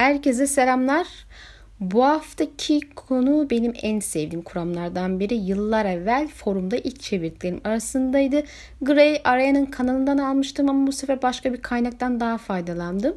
Herkese 0.00 0.46
selamlar. 0.46 1.06
Bu 1.80 2.04
haftaki 2.04 2.80
konu 2.96 3.50
benim 3.50 3.72
en 3.82 4.00
sevdiğim 4.00 4.42
kuramlardan 4.42 5.20
biri. 5.20 5.34
Yıllar 5.34 5.84
evvel 5.84 6.28
forumda 6.28 6.76
ilk 6.76 7.00
çevirdiklerim 7.00 7.60
arasındaydı. 7.64 8.42
Gray 8.82 9.20
Arya'nın 9.24 9.66
kanalından 9.66 10.18
almıştım 10.18 10.70
ama 10.70 10.86
bu 10.86 10.92
sefer 10.92 11.22
başka 11.22 11.52
bir 11.52 11.62
kaynaktan 11.62 12.20
daha 12.20 12.38
faydalandım. 12.38 13.16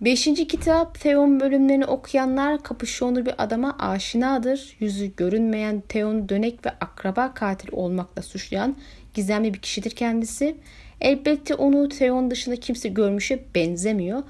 Beşinci 0.00 0.48
kitap 0.48 1.00
Theon 1.00 1.40
bölümlerini 1.40 1.86
okuyanlar 1.86 2.62
kapüşonlu 2.62 3.26
bir 3.26 3.34
adama 3.38 3.76
aşinadır. 3.78 4.76
Yüzü 4.80 5.16
görünmeyen 5.16 5.82
Theon'u 5.88 6.28
dönek 6.28 6.66
ve 6.66 6.70
akraba 6.70 7.34
katil 7.34 7.68
olmakla 7.72 8.22
suçlayan 8.22 8.76
gizemli 9.14 9.54
bir 9.54 9.58
kişidir 9.58 9.90
kendisi. 9.90 10.56
Elbette 11.00 11.54
onu 11.54 11.88
Theon 11.88 12.30
dışında 12.30 12.56
kimse 12.56 12.88
görmüşe 12.88 13.44
benzemiyor. 13.54 14.22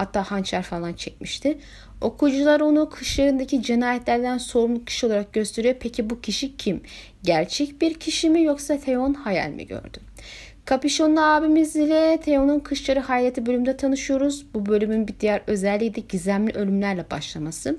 Hatta 0.00 0.30
hançer 0.30 0.62
falan 0.62 0.92
çekmişti. 0.92 1.58
Okuyucular 2.00 2.60
onu 2.60 2.90
kışlarındaki 2.90 3.62
cinayetlerden 3.62 4.38
sorumlu 4.38 4.84
kişi 4.84 5.06
olarak 5.06 5.32
gösteriyor. 5.32 5.74
Peki 5.80 6.10
bu 6.10 6.20
kişi 6.20 6.56
kim? 6.56 6.82
Gerçek 7.22 7.80
bir 7.80 7.94
kişi 7.94 8.30
mi 8.30 8.42
yoksa 8.42 8.78
Theon 8.78 9.14
hayal 9.14 9.50
mi 9.50 9.66
gördü? 9.66 9.98
Kapüşonlu 10.64 11.20
abimiz 11.20 11.76
ile 11.76 12.20
Theon'un 12.24 12.60
Kışları 12.60 13.00
Hayreti 13.00 13.46
bölümünde 13.46 13.76
tanışıyoruz. 13.76 14.46
Bu 14.54 14.66
bölümün 14.66 15.08
bir 15.08 15.14
diğer 15.20 15.42
özelliği 15.46 15.94
de 15.94 16.00
gizemli 16.00 16.52
ölümlerle 16.52 17.10
başlaması. 17.10 17.76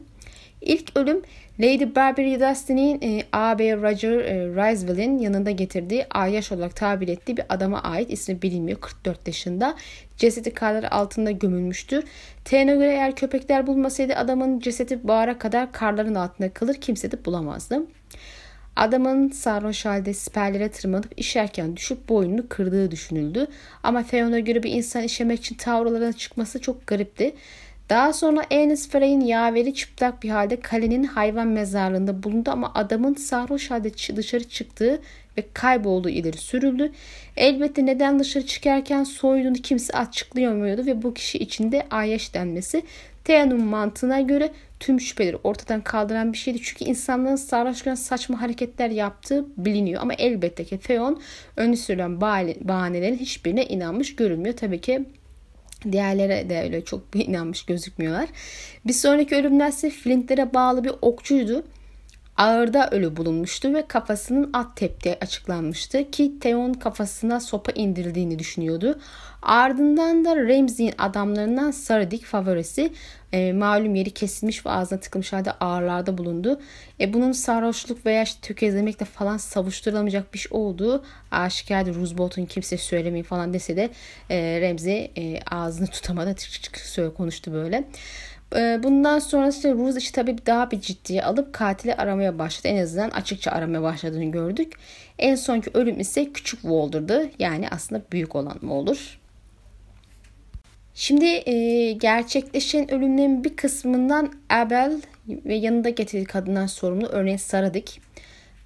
İlk 0.62 0.98
ölüm 0.98 1.22
Lady 1.60 1.96
Barbary 1.96 2.40
Dustin'in 2.40 3.02
e, 3.02 3.24
ağabey 3.32 3.74
Roger 3.76 4.12
e, 4.12 4.48
Riseville'in 4.48 5.18
yanında 5.18 5.52
getirdiği 5.52 6.06
Ayyaş 6.10 6.52
olarak 6.52 6.76
tabir 6.76 7.08
ettiği 7.08 7.38
bir 7.38 7.44
adama 7.50 7.84
ait 7.84 8.12
ismi 8.12 8.42
bilinmiyor 8.42 8.80
44 8.80 9.28
yaşında. 9.28 9.76
Cesedi 10.18 10.54
karlar 10.54 10.84
altında 10.84 11.32
gömülmüştür. 11.32 12.04
Tene 12.46 12.74
göre 12.74 12.92
eğer 12.92 13.16
köpekler 13.16 13.68
bulmasaydı 13.68 14.16
adamın 14.16 14.60
cesedi 14.60 15.08
bağıra 15.08 15.38
kadar 15.38 15.72
karların 15.72 16.16
altında 16.16 16.54
kalır 16.54 16.76
kimse 16.76 17.12
de 17.12 17.26
bulamazdı. 17.26 17.84
Adamın 18.76 19.30
sarhoş 19.30 19.86
halde 19.86 20.14
siperlere 20.14 20.70
tırmanıp 20.72 21.14
işerken 21.18 21.76
düşüp 21.76 22.10
boynunu 22.10 22.50
kırdığı 22.50 22.92
düşünüldü. 22.92 23.48
Ama 23.84 24.04
Theon'a 24.04 24.40
göre 24.40 24.64
bir 24.64 24.72
insan 24.72 25.04
işemek 25.04 25.40
için 25.40 25.56
tavralarına 25.56 26.14
çıkması 26.14 26.62
çok 26.62 26.88
garipti. 26.88 27.36
Daha 27.90 28.14
sonra 28.14 28.46
Ernest 28.52 28.92
Frey'in 28.92 29.22
yaveri 29.22 29.74
çıplak 29.74 30.24
bir 30.24 30.30
halde 30.30 30.60
kalenin 30.60 31.04
hayvan 31.04 31.48
mezarlığında 31.48 32.24
bulundu 32.24 32.52
ama 32.52 32.72
adamın 32.76 33.14
sarhoş 33.14 33.72
halde 33.72 33.94
dışarı 34.16 34.44
çıktığı 34.44 35.02
ve 35.38 35.44
kaybolduğu 35.54 36.10
ileri 36.10 36.38
sürüldü. 36.38 36.92
Elbette 37.38 37.86
neden 37.86 38.20
dışarı 38.20 38.46
çıkarken 38.46 39.04
soyduğunu 39.04 39.54
kimse 39.54 39.94
açıklayamıyordu 39.94 40.86
ve 40.86 41.02
bu 41.02 41.14
kişi 41.14 41.38
içinde 41.38 41.88
Ayyaş 41.92 42.34
denmesi 42.34 42.84
Thea'nın 43.24 43.64
mantığına 43.64 44.22
göre 44.22 44.52
tüm 44.80 45.00
şüpheleri 45.00 45.36
ortadan 45.44 45.82
kaldıran 45.82 46.34
bir 46.34 46.38
şeydi. 46.38 46.62
Çünkü 46.64 46.86
insanların 46.86 47.36
sarhoşken 47.36 47.96
saçma 47.96 48.42
hareketler 48.42 48.90
yaptığı 48.90 49.46
biliniyor. 49.58 50.02
Ama 50.02 50.14
elbette 50.14 50.64
ki 50.64 50.78
Theon 50.80 51.22
önü 51.58 51.78
sürülen 51.78 52.22
bahanelerin 52.22 53.18
hiçbirine 53.18 53.66
inanmış 53.66 54.16
görünmüyor. 54.16 54.58
Tabii 54.58 54.82
ki 54.82 55.06
Diğerlere 55.92 56.50
de 56.50 56.62
öyle 56.62 56.86
çok 56.86 57.02
inanmış 57.14 57.66
gözükmüyorlar. 57.66 58.30
Bir 58.88 58.94
sonraki 58.94 59.36
ölümden 59.36 59.70
ise 59.70 59.90
Flintlere 59.90 60.54
bağlı 60.54 60.84
bir 60.84 60.92
okçuydu. 61.02 61.64
Ağırda 62.38 62.90
ölü 62.90 63.18
bulunmuştu 63.18 63.74
ve 63.74 63.88
kafasının 63.88 64.50
at 64.54 64.76
teptiği 64.76 65.18
açıklanmıştı 65.22 66.12
ki 66.12 66.40
Theon 66.40 66.74
kafasına 66.74 67.40
sopa 67.40 67.72
indirildiğini 67.72 68.40
düşünüyordu. 68.40 69.00
Ardından 69.42 70.26
da 70.26 70.36
Ramsey'in 70.36 70.94
adamlarından 70.98 71.72
Saradik 71.72 72.26
favorisi 72.26 72.94
e, 73.34 73.54
malum 73.54 73.96
yeri 73.96 74.12
kesilmiş 74.12 74.66
ve 74.66 74.70
ağzına 74.70 75.00
tıkılmış 75.00 75.34
halde 75.34 75.52
ağırlarda 75.52 76.18
bulundu. 76.18 76.62
E, 77.00 77.14
bunun 77.14 77.32
sarhoşluk 77.32 78.06
veya 78.06 78.24
işte 78.24 78.42
tökezlemekle 78.42 79.06
falan 79.06 79.38
savuşturulamayacak 79.38 80.34
bir 80.34 80.40
şey 80.40 80.50
olduğu 80.52 81.04
aşikardı. 81.32 81.96
Roosevelt 81.96 82.50
kimse 82.50 82.78
söylemeyin 82.78 83.24
falan 83.24 83.54
dese 83.54 83.78
de 83.78 83.90
e, 84.30 84.62
Ramsey 84.62 85.12
e, 85.18 85.40
ağzını 85.52 85.88
tutamadı. 85.88 86.36
Çık 86.36 86.52
çık 86.52 86.74
çık 86.94 87.18
konuştu 87.18 87.54
böyle. 87.54 87.84
E, 88.56 88.80
bundan 88.84 89.20
sonra 89.20 89.48
işte 89.50 89.74
Ruz 89.74 89.98
işi 89.98 90.12
tabii 90.12 90.38
daha 90.46 90.72
bir 90.72 90.82
ciddiye 90.82 91.24
alıp 91.24 91.54
katili 91.54 91.96
aramaya 91.96 92.40
başladı. 92.40 92.68
En 92.68 92.84
azından 92.84 93.10
açıkça 93.10 93.52
aramaya 93.52 93.82
başladığını 93.82 94.32
gördük. 94.32 94.74
En 95.20 95.36
sonki 95.36 95.72
ölüm 95.74 96.00
ise 96.00 96.34
küçük 96.34 96.62
Walder'dı. 96.62 97.30
Yani 97.40 97.70
aslında 97.70 98.02
büyük 98.12 98.36
olan 98.36 98.60
Walder. 98.60 99.20
Şimdi 100.94 101.26
e, 101.26 101.92
gerçekleşen 101.92 102.92
ölümlerin 102.92 103.44
bir 103.44 103.56
kısmından 103.56 104.34
Abel 104.50 105.02
ve 105.28 105.56
yanında 105.56 105.90
getirdiği 105.90 106.26
kadından 106.26 106.68
sorumlu 106.68 107.08
örneğin 107.08 107.38
Saradik. 107.38 108.02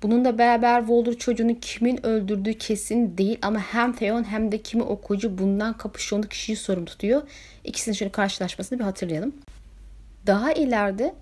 Bununla 0.04 0.38
beraber 0.38 0.80
Walder 0.80 1.14
çocuğunu 1.14 1.60
kimin 1.60 2.06
öldürdüğü 2.06 2.54
kesin 2.54 3.18
değil 3.18 3.38
ama 3.42 3.60
hem 3.60 3.94
Theon 3.94 4.24
hem 4.24 4.52
de 4.52 4.58
kimi 4.58 4.84
okuyucu 4.84 5.38
bundan 5.38 5.78
kapışıyorlu 5.78 6.28
kişiyi 6.28 6.56
sorumlu 6.56 6.86
tutuyor. 6.86 7.22
İkisinin 7.64 7.96
şöyle 7.96 8.12
karşılaşmasını 8.12 8.80
bir 8.80 8.84
hatırlayalım. 8.84 9.34
Daha 10.28 10.54
ileride 10.54 11.16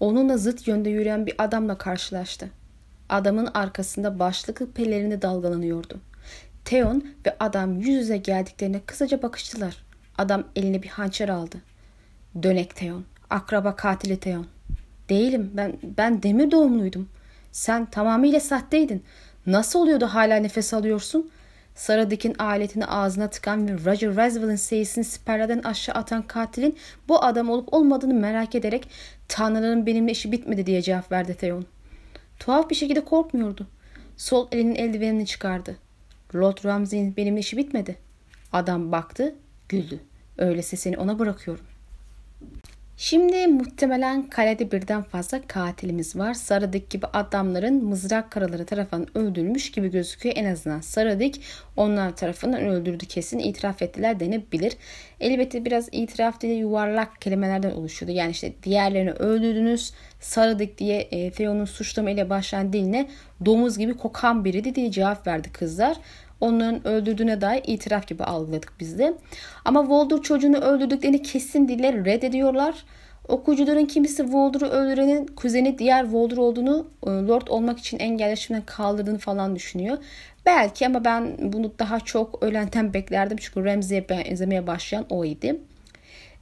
onunla 0.00 0.36
zıt 0.36 0.68
yönde 0.68 0.90
yürüyen 0.90 1.26
bir 1.26 1.34
adamla 1.38 1.78
karşılaştı. 1.78 2.50
Adamın 3.08 3.48
arkasında 3.54 4.18
başlıklı 4.18 4.70
pelerini 4.70 5.22
dalgalanıyordu. 5.22 6.00
Theon 6.64 7.04
ve 7.26 7.36
adam 7.40 7.76
yüz 7.80 7.88
yüze 7.88 8.16
geldiklerine 8.16 8.80
kısaca 8.86 9.22
bakıştılar. 9.22 9.76
Adam 10.18 10.44
eline 10.56 10.82
bir 10.82 10.88
hançer 10.88 11.28
aldı. 11.28 11.56
Dönek 12.42 12.76
Teon. 12.76 13.04
Akraba 13.30 13.76
katili 13.76 14.20
Teon. 14.20 14.46
Değilim. 15.08 15.50
Ben 15.54 15.76
ben 15.82 16.22
demir 16.22 16.50
doğumluydum. 16.50 17.08
Sen 17.52 17.86
tamamıyla 17.86 18.40
sahteydin. 18.40 19.04
Nasıl 19.46 19.78
oluyordu 19.78 20.06
hala 20.06 20.36
nefes 20.36 20.74
alıyorsun? 20.74 21.30
Saradik'in 21.76 22.34
aletini 22.38 22.86
ağzına 22.86 23.30
tıkan 23.30 23.68
ve 23.68 23.72
Roger 23.72 24.10
Roswell'in 24.10 24.56
seyisini 24.56 25.04
siperlerden 25.04 25.58
aşağı 25.58 25.94
atan 25.94 26.22
katilin 26.22 26.76
bu 27.08 27.24
adam 27.24 27.50
olup 27.50 27.74
olmadığını 27.74 28.14
merak 28.14 28.54
ederek 28.54 28.88
Tanrı'nın 29.28 29.86
benimle 29.86 30.12
işi 30.12 30.32
bitmedi 30.32 30.66
diye 30.66 30.82
cevap 30.82 31.12
verdi 31.12 31.34
Theon. 31.34 31.66
Tuhaf 32.38 32.70
bir 32.70 32.74
şekilde 32.74 33.04
korkmuyordu. 33.04 33.66
Sol 34.16 34.48
elinin 34.52 34.74
eldivenini 34.74 35.26
çıkardı. 35.26 35.76
Lord 36.34 36.64
Ramsay'in 36.64 37.16
benimle 37.16 37.40
işi 37.40 37.56
bitmedi. 37.56 37.96
Adam 38.52 38.92
baktı 38.92 39.34
Güldü. 39.68 40.00
Öyleyse 40.38 40.76
seni 40.76 40.98
ona 40.98 41.18
bırakıyorum. 41.18 41.64
Şimdi 42.98 43.46
muhtemelen 43.46 44.22
kalede 44.22 44.72
birden 44.72 45.02
fazla 45.02 45.42
katilimiz 45.48 46.16
var. 46.16 46.34
Saradik 46.34 46.90
gibi 46.90 47.06
adamların 47.06 47.84
mızrak 47.84 48.30
karaları 48.30 48.66
tarafından 48.66 49.18
öldürülmüş 49.18 49.70
gibi 49.70 49.90
gözüküyor. 49.90 50.36
En 50.38 50.44
azından 50.44 50.80
Saradik 50.80 51.40
onlar 51.76 52.16
tarafından 52.16 52.60
öldürdü 52.60 53.06
kesin 53.06 53.38
itiraf 53.38 53.82
ettiler 53.82 54.20
denebilir. 54.20 54.72
Elbette 55.20 55.64
biraz 55.64 55.88
itiraf 55.92 56.40
diye 56.40 56.54
yuvarlak 56.54 57.20
kelimelerden 57.20 57.70
oluşuyordu. 57.70 58.16
Yani 58.16 58.30
işte 58.30 58.52
diğerlerini 58.62 59.10
öldürdünüz. 59.12 59.92
Saradik 60.20 60.78
diye 60.78 61.00
e, 61.00 61.30
Theon'un 61.30 61.64
suçlama 61.64 62.30
başlayan 62.30 62.72
diline 62.72 63.08
domuz 63.44 63.78
gibi 63.78 63.96
kokan 63.96 64.44
biriydi 64.44 64.74
diye 64.74 64.90
cevap 64.90 65.26
verdi 65.26 65.52
kızlar 65.52 65.96
onların 66.40 66.86
öldürdüğüne 66.86 67.40
dair 67.40 67.62
itiraf 67.66 68.06
gibi 68.06 68.24
algıladık 68.24 68.72
biz 68.80 68.98
de. 68.98 69.14
Ama 69.64 69.88
Voldur 69.88 70.22
çocuğunu 70.22 70.56
öldürdüklerini 70.56 71.22
kesin 71.22 71.68
dille 71.68 71.92
reddediyorlar. 71.92 72.74
Okuyucuların 73.28 73.84
kimisi 73.86 74.32
Voldur'u 74.32 74.66
öldürenin 74.66 75.26
kuzeni 75.26 75.78
diğer 75.78 76.08
Voldur 76.08 76.36
olduğunu 76.36 76.86
e, 77.06 77.10
Lord 77.10 77.46
olmak 77.48 77.78
için 77.78 77.98
engelleşimden 77.98 78.62
kaldırdığını 78.66 79.18
falan 79.18 79.56
düşünüyor. 79.56 79.98
Belki 80.46 80.86
ama 80.86 81.04
ben 81.04 81.36
bunu 81.52 81.72
daha 81.78 82.00
çok 82.00 82.42
ölenten 82.42 82.94
beklerdim. 82.94 83.36
Çünkü 83.40 83.64
Ramsey'e 83.64 84.08
benzemeye 84.08 84.66
başlayan 84.66 85.06
o 85.10 85.24
idi. 85.24 85.56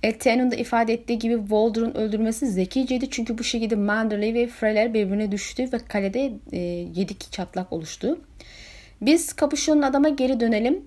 Elten'in 0.02 0.50
de 0.50 0.58
ifade 0.58 0.92
ettiği 0.92 1.18
gibi 1.18 1.38
Voldur'un 1.50 1.94
öldürmesi 1.94 2.46
zekiceydi. 2.46 3.10
Çünkü 3.10 3.38
bu 3.38 3.44
şekilde 3.44 3.74
Manderley 3.76 4.34
ve 4.34 4.46
Freyler 4.46 4.94
birbirine 4.94 5.32
düştü 5.32 5.68
ve 5.72 5.78
kalede 5.88 6.32
e, 6.52 6.58
yedik 6.94 7.32
çatlak 7.32 7.72
oluştu. 7.72 8.18
Biz 9.06 9.32
kapüşonun 9.32 9.82
adama 9.82 10.08
geri 10.08 10.40
dönelim. 10.40 10.84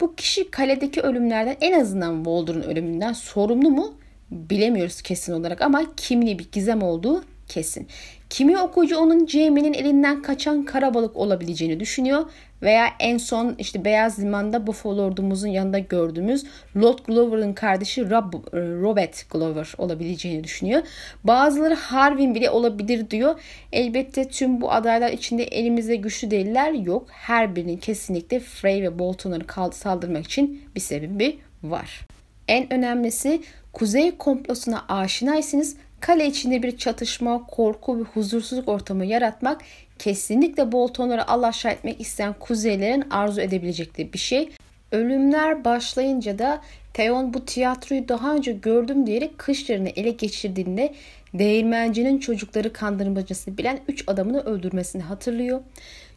Bu 0.00 0.14
kişi 0.14 0.50
kaledeki 0.50 1.00
ölümlerden 1.00 1.56
en 1.60 1.80
azından 1.80 2.16
Walder'ın 2.16 2.62
ölümünden 2.62 3.12
sorumlu 3.12 3.70
mu? 3.70 3.94
Bilemiyoruz 4.30 5.02
kesin 5.02 5.32
olarak 5.32 5.62
ama 5.62 5.82
kimliği 5.96 6.38
bir 6.38 6.50
gizem 6.52 6.82
olduğu 6.82 7.24
kesin. 7.48 7.86
Kimi 8.32 8.58
okuyucu 8.58 8.98
onun 8.98 9.26
Jamie'nin 9.26 9.72
elinden 9.72 10.22
kaçan 10.22 10.64
karabalık 10.64 11.16
olabileceğini 11.16 11.80
düşünüyor 11.80 12.24
veya 12.62 12.86
en 13.00 13.18
son 13.18 13.54
işte 13.58 13.84
Beyaz 13.84 14.18
Liman'da 14.18 14.66
Buffalo 14.66 15.02
ordumuzun 15.02 15.48
yanında 15.48 15.78
gördüğümüz 15.78 16.44
Lord 16.76 16.98
Glover'ın 17.06 17.52
kardeşi 17.52 18.10
Rob, 18.10 18.34
e, 18.34 18.58
Robert 18.58 19.30
Glover 19.30 19.74
olabileceğini 19.78 20.44
düşünüyor. 20.44 20.82
Bazıları 21.24 21.74
Harvin 21.74 22.34
bile 22.34 22.50
olabilir 22.50 23.10
diyor. 23.10 23.40
Elbette 23.72 24.28
tüm 24.28 24.60
bu 24.60 24.72
adaylar 24.72 25.12
içinde 25.12 25.44
elimizde 25.44 25.96
güçlü 25.96 26.30
değiller 26.30 26.72
yok. 26.72 27.06
Her 27.10 27.56
birinin 27.56 27.76
kesinlikle 27.76 28.40
Frey 28.40 28.82
ve 28.82 28.98
Bolton'ları 28.98 29.72
saldırmak 29.72 30.24
için 30.24 30.62
bir 30.74 30.80
sebebi 30.80 31.38
var. 31.62 32.00
En 32.48 32.72
önemlisi 32.72 33.42
Kuzey 33.72 34.16
komplosuna 34.16 34.84
aşinaysınız. 34.88 35.76
Kale 36.02 36.26
içinde 36.26 36.62
bir 36.62 36.76
çatışma, 36.76 37.46
korku 37.46 37.98
ve 37.98 38.02
huzursuzluk 38.02 38.68
ortamı 38.68 39.04
yaratmak 39.04 39.60
kesinlikle 39.98 40.72
Bolton'ları 40.72 41.28
alaşağı 41.28 41.72
etmek 41.72 42.00
isteyen 42.00 42.34
kuzeylerin 42.40 43.04
arzu 43.10 43.40
edebilecekleri 43.40 44.12
bir 44.12 44.18
şey. 44.18 44.48
Ölümler 44.92 45.64
başlayınca 45.64 46.38
da 46.38 46.60
Theon 46.94 47.34
bu 47.34 47.44
tiyatroyu 47.44 48.08
daha 48.08 48.34
önce 48.34 48.52
gördüm 48.52 49.06
diyerek 49.06 49.38
kışlarını 49.38 49.88
ele 49.88 50.10
geçirdiğinde 50.10 50.94
değirmencinin 51.34 52.18
çocukları 52.18 52.72
kandırmacasını 52.72 53.58
bilen 53.58 53.80
3 53.88 54.04
adamını 54.06 54.40
öldürmesini 54.40 55.02
hatırlıyor. 55.02 55.60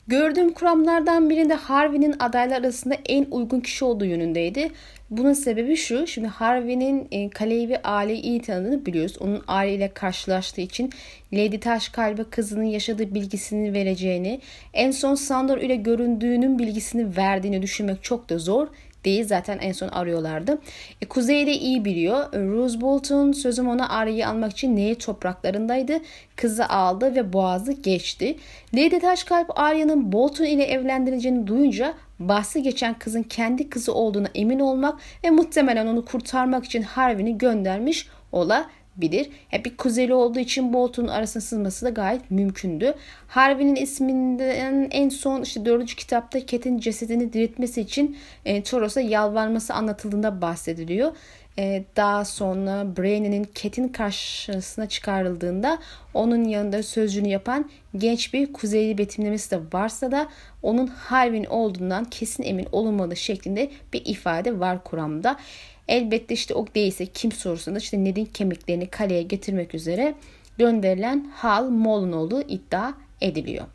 Gördüğüm 0.08 0.54
kuramlardan 0.54 1.30
birinde 1.30 1.54
Harvey'nin 1.54 2.16
adaylar 2.20 2.60
arasında 2.62 2.98
en 3.06 3.26
uygun 3.32 3.60
kişi 3.60 3.86
olduğu 3.86 4.06
yönündeydi. 4.06 4.72
Bunun 5.10 5.34
sebebi 5.34 5.76
şu. 5.76 6.08
Şimdi 6.08 6.28
Harvey'nin 6.28 7.08
e, 7.12 7.30
kaleyi 7.30 7.70
ve 7.70 7.82
aileyi 7.82 8.22
iyi 8.22 8.42
tanıdığını 8.42 8.86
biliyoruz. 8.86 9.18
Onun 9.20 9.44
aileyle 9.48 9.94
karşılaştığı 9.94 10.62
için 10.62 10.92
Lady 11.34 11.60
Taşkalbe 11.60 12.24
kızının 12.24 12.64
yaşadığı 12.64 13.16
bilgisini 13.16 13.74
vereceğini, 13.74 14.42
en 14.74 14.92
son 14.92 15.16
Sandor 15.16 15.58
ile 15.58 15.76
göründüğünün 15.76 16.60
bilgisini 16.60 17.18
verdiğini 17.18 17.62
düşünmek 17.62 18.04
çok 18.04 18.30
da 18.30 18.38
zor 18.38 18.68
değil. 19.06 19.28
Zaten 19.28 19.58
en 19.58 19.72
son 19.72 19.88
arıyorlardı. 19.88 20.58
E, 21.02 21.06
Kuzey'de 21.06 21.54
iyi 21.54 21.86
biliyor. 21.86 22.34
E, 22.34 22.40
Rose 22.40 22.82
Bolton 22.82 23.32
sözüm 23.32 23.68
ona 23.68 23.90
Arya'yı 23.90 24.28
almak 24.28 24.52
için 24.52 24.76
neyi 24.76 24.96
topraklarındaydı. 24.96 26.00
Kızı 26.36 26.70
aldı 26.70 27.16
ve 27.16 27.34
boğazı 27.34 27.72
geçti. 27.72 28.38
Lady 28.74 29.00
Taşkalp 29.00 29.60
Arya'nın 29.60 30.12
Bolton 30.12 30.46
ile 30.46 30.64
evlendirileceğini 30.64 31.48
duyunca 31.48 31.94
bahsi 32.20 32.64
geçen 32.64 33.00
kızın 33.00 33.24
kendi 33.24 33.70
kızı 33.70 33.94
olduğuna 33.94 34.28
emin 34.36 34.60
olmak 34.60 35.00
ve 35.24 35.30
muhtemelen 35.30 35.88
onu 35.88 36.06
kurtarmak 36.06 36.66
için 36.66 36.82
Harvey'ni 36.82 37.38
göndermiş 37.38 38.08
ola 38.32 38.70
bilir. 38.98 39.30
Hep 39.48 39.66
bir 39.66 39.78
kuzeli 39.78 40.14
olduğu 40.14 40.40
için 40.40 40.74
Bolton'un 40.74 41.08
arasına 41.08 41.42
sızması 41.42 41.86
da 41.86 41.90
gayet 41.90 42.32
mümkündü. 42.32 42.94
Harvey'nin 43.28 43.76
isminden 43.76 44.88
en 44.92 45.10
son 45.10 45.42
işte 45.42 45.66
dördüncü 45.66 45.96
kitapta 45.96 46.46
Ket'in 46.46 46.80
cesedini 46.80 47.34
diriltmesi 47.34 47.82
için 47.82 48.18
e, 48.46 48.64
Toros'a 48.64 49.02
yalvarması 49.02 49.74
anlatıldığında 49.74 50.42
bahsediliyor. 50.42 51.12
E, 51.58 51.84
daha 51.96 52.26
sonra 52.26 52.98
Brainy'nin 52.98 53.44
Ket'in 53.44 53.88
karşısına 53.88 54.90
çıkarıldığında 54.90 55.80
onun 56.14 56.44
yanında 56.44 56.84
sözcüğünü 56.84 57.28
yapan 57.28 57.70
genç 57.98 58.34
bir 58.34 58.54
kuzeyli 58.54 58.98
betimlemesi 58.98 59.52
de 59.52 59.60
varsa 59.74 60.12
da 60.12 60.28
onun 60.62 60.88
Harvey'in 60.88 61.46
olduğundan 61.46 62.06
kesin 62.06 62.44
emin 62.44 62.68
olunmadığı 62.72 63.16
şeklinde 63.16 63.72
bir 63.94 64.06
ifade 64.06 64.60
var 64.60 64.84
kuramda. 64.84 65.38
Elbette 65.88 66.34
işte 66.34 66.54
o 66.54 66.66
değilse 66.76 67.06
kim 67.06 67.32
sorusunda 67.32 67.80
işte 67.80 68.04
Ned'in 68.04 68.26
kemiklerini 68.26 68.88
kaleye 68.88 69.22
getirmek 69.22 69.76
üzere 69.76 70.16
gönderilen 70.58 71.32
Hal 71.34 71.70
Mol'un 71.70 72.12
olduğu 72.12 72.42
iddia 72.42 72.94
ediliyor. 73.22 73.66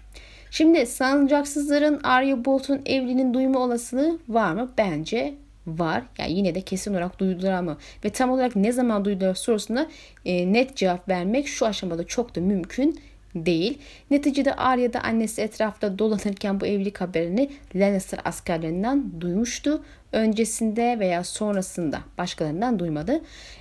Şimdi 0.51 0.87
sancaksızların 0.87 2.01
Arya 2.03 2.45
Bolt'un 2.45 2.83
evliliğinin 2.87 3.35
duyma 3.35 3.59
olasılığı 3.59 4.19
var 4.29 4.53
mı? 4.53 4.71
Bence 4.79 5.35
var. 5.67 6.03
Yani 6.19 6.33
yine 6.33 6.55
de 6.55 6.61
kesin 6.61 6.93
olarak 6.93 7.19
duydular 7.19 7.53
ama 7.53 7.77
ve 8.05 8.11
tam 8.11 8.31
olarak 8.31 8.57
ne 8.57 8.73
zaman 8.73 9.05
duydular 9.05 9.35
sorusuna 9.35 9.89
e, 10.25 10.53
net 10.53 10.77
cevap 10.77 11.09
vermek 11.09 11.49
şu 11.49 11.67
aşamada 11.67 12.05
çok 12.05 12.37
da 12.37 12.41
mümkün 12.41 13.01
değil. 13.35 13.79
Neticede 14.11 14.55
Arya 14.55 14.93
da 14.93 15.01
annesi 15.01 15.43
etrafta 15.43 15.99
dolanırken 15.99 16.61
bu 16.61 16.67
evlilik 16.67 17.01
haberini 17.01 17.51
Lannister 17.75 18.21
askerlerinden 18.25 19.21
duymuştu. 19.21 19.83
Öncesinde 20.13 20.97
veya 20.99 21.25
sonrasında 21.25 22.01
başkalarından 22.19 22.79
duymadı. 22.79 23.21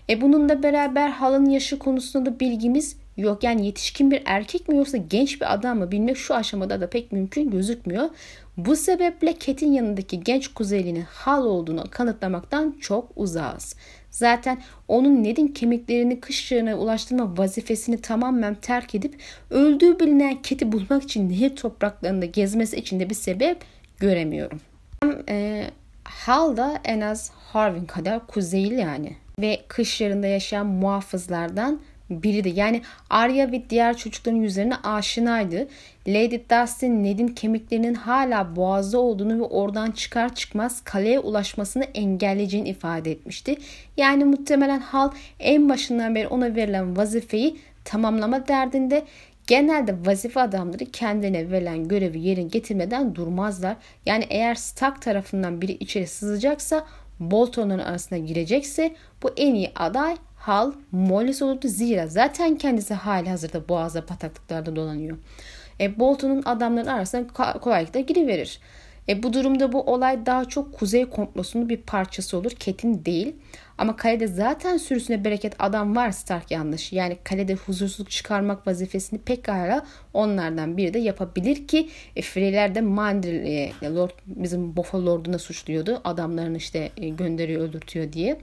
E 0.10 0.21
bunun 0.21 0.50
da 0.50 0.63
beraber 0.63 1.10
halının 1.10 1.50
yaşı 1.50 1.80
konusunda 1.80 2.25
da 2.31 2.39
bilgimiz 2.39 2.95
yok. 3.18 3.44
Yani 3.44 3.66
yetişkin 3.66 4.12
bir 4.12 4.21
erkek 4.25 4.69
mi 4.69 4.77
yoksa 4.77 4.98
genç 4.98 5.42
bir 5.42 5.54
adam 5.54 5.77
mı 5.77 5.92
bilmek 5.92 6.18
şu 6.18 6.36
aşamada 6.36 6.81
da 6.81 6.89
pek 6.89 7.12
mümkün 7.12 7.51
gözükmüyor. 7.51 8.10
Bu 8.57 8.75
sebeple 8.75 9.33
Ket'in 9.33 9.71
yanındaki 9.71 10.19
genç 10.19 10.48
kuzeylinin 10.48 11.06
hal 11.10 11.45
olduğunu 11.45 11.83
kanıtlamaktan 11.92 12.75
çok 12.81 13.12
uzağız. 13.16 13.75
Zaten 14.12 14.62
onun 14.88 15.24
Ned'in 15.24 15.48
kemiklerini 15.48 16.20
kış 16.20 16.52
ulaştırma 16.52 17.38
vazifesini 17.38 18.02
tamamen 18.02 18.56
terk 18.56 18.96
edip 18.96 19.16
öldüğü 19.50 20.00
bilinen 20.00 20.42
Ket'i 20.42 20.72
bulmak 20.72 21.04
için 21.04 21.30
nehir 21.30 21.56
topraklarında 21.56 22.26
gezmesi 22.26 22.78
için 22.78 23.00
de 23.00 23.10
bir 23.10 23.16
sebep 23.16 23.58
göremiyorum. 24.00 24.62
E, 25.30 25.66
Hal 26.04 26.58
da 26.58 26.82
en 26.84 27.02
az 27.02 27.32
Harvin 27.36 27.86
kadar 27.86 28.28
kuzeyli 28.28 28.76
yani. 28.76 29.16
Ve 29.40 29.60
kış 29.68 30.02
yarında 30.02 30.28
yaşayan 30.28 30.66
muhafızlardan 30.66 31.82
biriydi. 32.10 32.50
Yani 32.56 32.82
Arya 33.10 33.52
ve 33.52 33.70
diğer 33.70 33.98
çocukların 33.98 34.38
yüzlerine 34.38 34.76
aşinaydı. 34.76 35.68
Lady 36.08 36.38
Dustin 36.52 37.04
Ned'in 37.04 37.28
kemiklerinin 37.28 37.94
hala 37.94 38.56
boğazda 38.56 39.00
olduğunu 39.00 39.40
ve 39.40 39.44
oradan 39.44 39.92
çıkar 39.92 40.36
çıkmaz 40.36 40.84
kaleye 40.84 41.20
ulaşmasını 41.20 41.84
engelleyeceğini 41.84 42.70
ifade 42.70 43.12
etmişti. 43.12 43.56
Yani 43.98 44.26
muhtemelen 44.26 44.80
Hal 44.80 45.12
en 45.40 45.70
başından 45.70 46.16
beri 46.16 46.28
ona 46.28 46.56
verilen 46.56 46.98
vazifeyi 46.98 47.58
tamamlama 47.86 48.48
derdinde 48.48 49.06
Genelde 49.50 50.06
vazife 50.06 50.42
adamları 50.42 50.86
kendine 50.86 51.52
verilen 51.52 51.88
görevi 51.88 52.20
yerine 52.20 52.48
getirmeden 52.48 53.16
durmazlar. 53.16 53.76
Yani 54.06 54.26
eğer 54.30 54.56
Stark 54.56 55.02
tarafından 55.02 55.62
biri 55.62 55.72
içeri 55.72 56.08
sızacaksa 56.08 56.86
Bolton'un 57.20 57.80
arasına 57.80 58.18
girecekse 58.18 58.96
bu 59.24 59.30
en 59.38 59.56
iyi 59.56 59.72
aday 59.76 60.16
Hal 60.40 60.72
Mollis 60.92 61.42
olurdu. 61.42 61.68
Zira 61.68 62.08
zaten 62.08 62.56
kendisi 62.56 62.94
hali 62.94 63.30
hazırda 63.30 63.70
boğazda 63.70 64.06
pataklıklarda 64.06 64.76
dolanıyor. 64.76 65.18
E, 65.80 66.00
Bolton'un 66.00 66.42
adamların 66.46 66.88
arasına 66.88 67.28
kolaylıkla 67.62 68.00
giriverir. 68.00 68.60
E, 69.10 69.24
bu 69.24 69.34
durumda 69.34 69.72
bu 69.72 69.82
olay 69.82 70.26
daha 70.26 70.46
çok 70.46 70.74
kuzey 70.74 71.10
komplosunun 71.10 71.70
bir 71.70 71.78
parçası 71.78 72.38
olur. 72.38 72.52
Ketin 72.52 73.06
değil. 73.06 73.36
Ama 73.80 73.96
kalede 73.96 74.28
zaten 74.28 74.78
sürüsüne 74.78 75.26
bereket 75.26 75.54
adam 75.60 75.96
var 75.96 76.12
Stark 76.12 76.52
yanlış. 76.52 76.94
Yani 76.94 77.18
kalede 77.24 77.54
huzursuzluk 77.54 78.12
çıkarmak 78.12 78.68
vazifesini 78.68 79.20
pekala 79.20 79.86
onlardan 80.14 80.78
biri 80.78 80.94
de 80.94 81.00
yapabilir 81.00 81.68
ki 81.68 81.90
e, 82.16 82.22
Freyler 82.22 82.76
de 82.76 82.81
Mandrill 82.81 83.46
e, 83.46 83.72
Lord 83.84 84.12
bizim 84.26 84.76
Bofa 84.76 85.06
Lord'una 85.06 85.40
suçluyordu. 85.40 86.02
Adamlarını 86.04 86.58
işte 86.58 86.92
e, 86.98 87.10
gönderiyor 87.10 87.62
öldürtüyor 87.62 88.14
diye. 88.14 88.40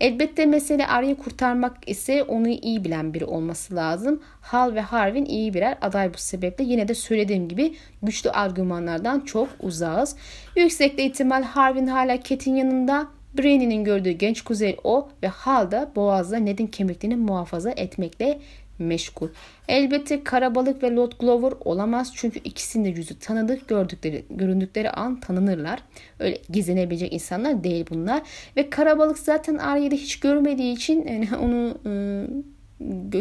Elbette 0.00 0.46
mesele 0.46 0.86
Arya'yı 0.86 1.16
kurtarmak 1.16 1.76
ise 1.86 2.22
onu 2.22 2.48
iyi 2.48 2.84
bilen 2.84 3.14
biri 3.14 3.24
olması 3.24 3.76
lazım. 3.76 4.22
Hal 4.40 4.74
ve 4.74 4.80
Harvin 4.80 5.24
iyi 5.24 5.54
birer 5.54 5.78
aday 5.80 6.14
bu 6.14 6.18
sebeple 6.18 6.64
yine 6.64 6.88
de 6.88 6.94
söylediğim 6.94 7.48
gibi 7.48 7.74
güçlü 8.02 8.30
argümanlardan 8.30 9.20
çok 9.20 9.48
uzağız. 9.60 10.16
Yüksekte 10.56 11.04
ihtimal 11.04 11.42
Harvin 11.42 11.86
hala 11.86 12.20
Ket'in 12.20 12.56
yanında 12.56 13.08
Brain'in 13.38 13.84
gördüğü 13.84 14.10
genç 14.10 14.42
kuzey 14.42 14.76
o 14.84 15.08
ve 15.22 15.28
Hal 15.28 15.70
da 15.70 15.92
boğazda 15.96 16.36
Ned'in 16.36 16.66
kemiklerini 16.66 17.16
muhafaza 17.16 17.70
etmekle 17.70 18.38
meşgul. 18.78 19.28
Elbette 19.68 20.24
Karabalık 20.24 20.82
ve 20.82 20.90
Lord 20.90 21.12
Glover 21.20 21.52
olamaz 21.64 22.12
çünkü 22.14 22.38
ikisinin 22.38 22.84
de 22.84 22.88
yüzü 22.88 23.18
tanıdık 23.18 23.68
gördükleri, 23.68 24.24
göründükleri 24.30 24.90
an 24.90 25.20
tanınırlar. 25.20 25.80
Öyle 26.18 26.38
gizlenebilecek 26.50 27.12
insanlar 27.12 27.64
değil 27.64 27.86
bunlar. 27.90 28.22
Ve 28.56 28.70
Karabalık 28.70 29.18
zaten 29.18 29.56
Arya'da 29.56 29.94
hiç 29.94 30.20
görmediği 30.20 30.74
için 30.74 31.06
yani 31.08 31.28
onu 31.42 31.78
e, 31.86 32.26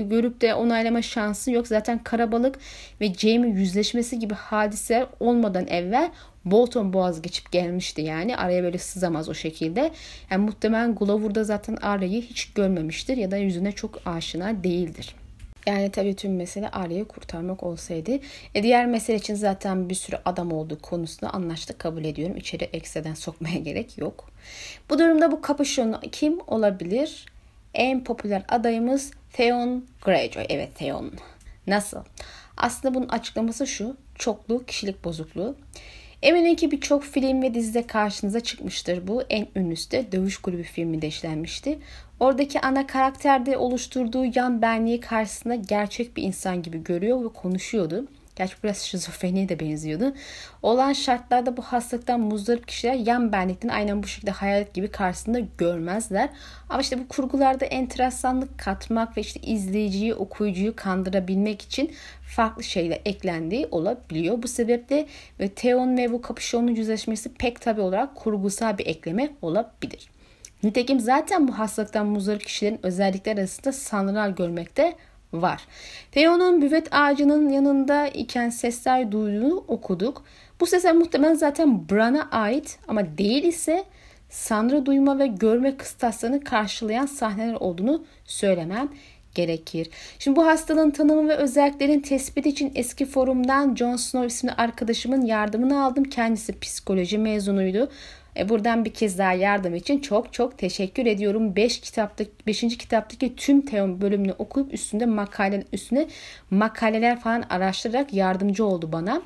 görüp 0.02 0.42
de 0.42 0.54
onaylama 0.54 1.02
şansı 1.02 1.52
yok. 1.52 1.68
Zaten 1.68 2.04
Karabalık 2.04 2.60
ve 3.02 3.14
Jaime 3.14 3.48
yüzleşmesi 3.48 4.20
gibi 4.20 4.34
hadiseler 4.34 5.06
olmadan 5.20 5.68
evvel 5.68 6.12
Bolton 6.46 6.94
boğaz 6.94 7.22
geçip 7.22 7.52
gelmişti 7.52 8.02
yani. 8.02 8.38
Araya 8.38 8.64
böyle 8.64 8.78
sızamaz 8.78 9.30
o 9.30 9.34
şekilde. 9.34 9.92
Yani 10.32 10.46
muhtemelen 10.46 10.96
Glover'da 10.96 11.44
zaten 11.44 11.76
Arya'yı 11.76 12.22
hiç 12.22 12.54
görmemiştir 12.54 13.18
ya 13.18 13.32
da 13.32 13.38
yüzüne 13.38 13.72
çok 13.72 14.02
aşina 14.06 14.64
değildir. 14.64 15.16
Yani 15.68 15.92
tabii 15.92 16.16
tüm 16.16 16.36
mesele 16.36 16.70
Arya'yı 16.70 17.06
kurtarmak 17.06 17.64
olsaydı. 17.64 18.20
E 18.56 18.64
diğer 18.64 18.86
mesele 18.86 19.18
için 19.18 19.36
zaten 19.36 19.90
bir 19.90 19.96
sürü 19.96 20.18
adam 20.26 20.52
olduğu 20.52 20.80
konusunda 20.80 21.34
anlaştık 21.34 21.80
kabul 21.80 22.04
ediyorum. 22.04 22.38
İçeri 22.38 22.64
ekstradan 22.64 23.14
sokmaya 23.14 23.60
gerek 23.60 23.98
yok. 23.98 24.30
Bu 24.90 25.00
durumda 25.00 25.32
bu 25.32 25.42
kapışon 25.42 26.02
kim 26.12 26.40
olabilir? 26.48 27.26
En 27.74 28.04
popüler 28.04 28.44
adayımız 28.50 29.12
Theon 29.34 29.86
Greyjoy. 30.02 30.46
Evet 30.50 30.76
Theon. 30.76 31.12
Nasıl? 31.68 31.98
Aslında 32.58 32.96
bunun 32.96 33.08
açıklaması 33.08 33.68
şu. 33.68 33.98
Çoklu 34.16 34.66
kişilik 34.66 35.04
bozukluğu. 35.04 35.56
Eminim 36.24 36.56
ki 36.56 36.72
birçok 36.72 37.04
film 37.04 37.42
ve 37.42 37.54
dizide 37.54 37.88
karşınıza 37.88 38.40
çıkmıştır 38.40 39.08
bu. 39.08 39.22
En 39.30 39.48
ünlüsü 39.56 39.92
de 39.92 40.12
Dövüş 40.12 40.38
Kulübü 40.38 40.64
filminde 40.64 41.08
işlenmişti. 41.08 41.80
Oradaki 42.20 42.60
ana 42.62 42.88
karakterde 42.88 43.58
oluşturduğu 43.58 44.26
yan 44.36 44.62
benliği 44.62 45.00
karşısında 45.00 45.56
gerçek 45.56 46.18
bir 46.18 46.24
insan 46.24 46.62
gibi 46.62 46.84
görüyor 46.84 47.26
ve 47.26 47.30
konuşuyordu. 47.30 48.08
Gerçi 48.36 48.56
biraz 48.64 48.78
şizofreniye 48.78 49.50
de 49.50 49.60
benziyordu. 49.60 50.14
Olan 50.62 50.94
şartlarda 50.94 51.58
bu 51.58 51.62
hastalıktan 51.62 52.20
muzdarip 52.20 52.68
kişiler 52.68 52.94
yan 52.94 53.32
benlikten 53.32 53.70
aynen 53.70 54.04
bu 54.04 54.08
şekilde 54.08 54.32
hayalet 54.32 54.74
gibi 54.74 54.88
karşısında 54.88 55.40
görmezler. 55.58 56.30
Ama 56.70 56.82
işte 56.82 57.00
bu 57.00 57.08
kurgularda 57.08 57.66
enteresanlık 57.66 58.58
katmak 58.58 59.18
ve 59.18 59.22
işte 59.22 59.40
izleyiciyi, 59.40 60.14
okuyucuyu 60.14 60.76
kandırabilmek 60.76 61.62
için 61.62 61.92
farklı 62.36 62.64
şeyler 62.64 63.02
eklendiği 63.06 63.68
olabiliyor. 63.72 64.44
Bu 64.44 64.48
sebeple 64.48 65.06
ve 65.40 65.50
Theon 65.50 65.98
ve 65.98 66.12
bu 66.12 66.22
kapüşonun 66.22 66.76
yüzleşmesi 66.76 67.34
pek 67.34 67.62
tabi 67.62 67.82
olarak 67.82 68.16
kurgusal 68.16 68.78
bir 68.78 68.86
ekleme 68.86 69.30
olabilir. 69.42 70.10
Nitekim 70.64 71.00
zaten 71.00 71.48
bu 71.48 71.60
hastalıktan 71.60 72.06
muzdarip 72.06 72.42
kişilerin 72.42 72.80
özellikler 72.84 73.38
arasında 73.38 73.72
sanrılar 73.72 74.30
görmekte 74.30 74.96
var. 75.34 75.68
Theo'nun 76.12 76.62
büvet 76.62 76.88
ağacının 76.92 77.50
yanında 77.50 78.08
iken 78.08 78.50
sesler 78.50 79.12
duyduğunu 79.12 79.64
okuduk. 79.68 80.24
Bu 80.60 80.66
sesler 80.66 80.96
muhtemelen 80.96 81.34
zaten 81.34 81.90
Bran'a 81.90 82.28
ait 82.32 82.80
ama 82.88 83.18
değil 83.18 83.44
ise 83.44 83.84
sanrı 84.30 84.86
duyma 84.86 85.20
ve 85.20 85.28
görme 85.28 85.78
kıstaslarını 85.78 86.44
karşılayan 86.44 87.06
sahneler 87.06 87.54
olduğunu 87.54 88.06
söylemem 88.26 88.90
gerekir. 89.36 89.90
Şimdi 90.20 90.36
bu 90.36 90.46
hastalığın 90.46 90.92
tanımı 90.92 91.30
ve 91.30 91.36
özelliklerin 91.36 92.00
tespiti 92.00 92.50
için 92.50 92.72
eski 92.76 93.06
forumdan 93.06 93.76
John 93.76 93.96
Snow 93.96 94.28
isimli 94.28 94.54
arkadaşımın 94.54 95.22
yardımını 95.22 95.84
aldım. 95.84 96.04
Kendisi 96.04 96.60
psikoloji 96.60 97.18
mezunuydu. 97.18 97.90
E 98.38 98.50
buradan 98.50 98.86
bir 98.86 98.94
kez 98.94 99.18
daha 99.18 99.34
yardım 99.34 99.76
için 99.76 100.00
çok 100.00 100.34
çok 100.34 100.58
teşekkür 100.58 101.06
ediyorum. 101.06 101.56
5 101.56 101.82
kitaptaki 101.82 102.32
5. 102.48 102.62
kitaptaki 102.78 103.36
tüm 103.36 103.62
teori 103.66 104.02
bölümünü 104.02 104.32
okuyup 104.32 104.74
üstünde 104.74 105.06
makale 105.06 105.64
üstüne 105.74 106.08
makaleler 106.52 107.20
falan 107.20 107.44
araştırarak 107.50 108.14
yardımcı 108.14 108.66
oldu 108.66 108.92
bana. 108.92 109.22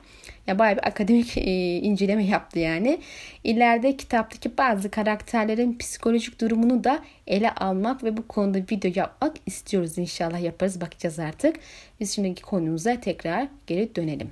Ya 0.47 0.59
bayağı 0.59 0.77
bir 0.77 0.87
akademik 0.87 1.37
e, 1.37 1.77
inceleme 1.77 2.25
yaptı 2.25 2.59
yani. 2.59 2.99
İleride 3.43 3.97
kitaptaki 3.97 4.57
bazı 4.57 4.91
karakterlerin 4.91 5.77
psikolojik 5.77 6.41
durumunu 6.41 6.83
da 6.83 7.03
ele 7.27 7.51
almak 7.51 8.03
ve 8.03 8.17
bu 8.17 8.27
konuda 8.27 8.57
video 8.57 8.91
yapmak 8.95 9.35
istiyoruz 9.45 9.97
inşallah 9.97 10.41
yaparız 10.41 10.81
bakacağız 10.81 11.19
artık. 11.19 11.55
Biz 11.99 12.15
şimdiki 12.15 12.41
konumuza 12.41 12.99
tekrar 13.01 13.47
geri 13.67 13.95
dönelim. 13.95 14.29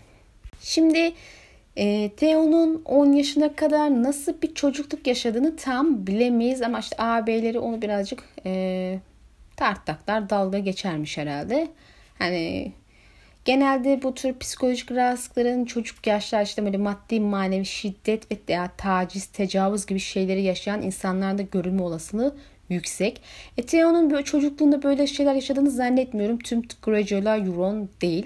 Şimdi 0.61 1.13
e, 1.77 2.11
Theo'nun 2.17 2.81
10 2.85 3.11
yaşına 3.11 3.55
kadar 3.55 4.03
nasıl 4.03 4.41
bir 4.41 4.53
çocukluk 4.53 5.07
yaşadığını 5.07 5.55
tam 5.55 6.07
bilemeyiz 6.07 6.61
ama 6.61 6.79
işte 6.79 6.97
ağabeyleri 6.97 7.59
onu 7.59 7.81
birazcık 7.81 8.23
e, 8.45 8.99
tarttaklar 9.57 10.29
dalga 10.29 10.59
geçermiş 10.59 11.17
herhalde. 11.17 11.67
Hani 12.19 12.71
genelde 13.45 14.01
bu 14.03 14.13
tür 14.13 14.39
psikolojik 14.39 14.91
rahatsızlıkların 14.91 15.65
çocuk 15.65 16.07
yaşlar 16.07 16.43
işte 16.43 16.65
böyle 16.65 16.77
maddi 16.77 17.19
manevi 17.19 17.65
şiddet 17.65 18.31
ve 18.31 18.37
veya 18.49 18.71
taciz, 18.77 19.25
tecavüz 19.25 19.85
gibi 19.85 19.99
şeyleri 19.99 20.43
yaşayan 20.43 20.81
insanlarda 20.81 21.41
görülme 21.41 21.81
olasılığı 21.81 22.35
yüksek. 22.69 23.21
E, 23.57 23.65
Theo'nun 23.65 24.09
böyle 24.11 24.23
çocukluğunda 24.23 24.83
böyle 24.83 25.07
şeyler 25.07 25.33
yaşadığını 25.33 25.71
zannetmiyorum. 25.71 26.39
Tüm 26.39 26.61
Greyjoy'lar 26.81 27.45
Euron 27.45 27.89
değil. 28.01 28.25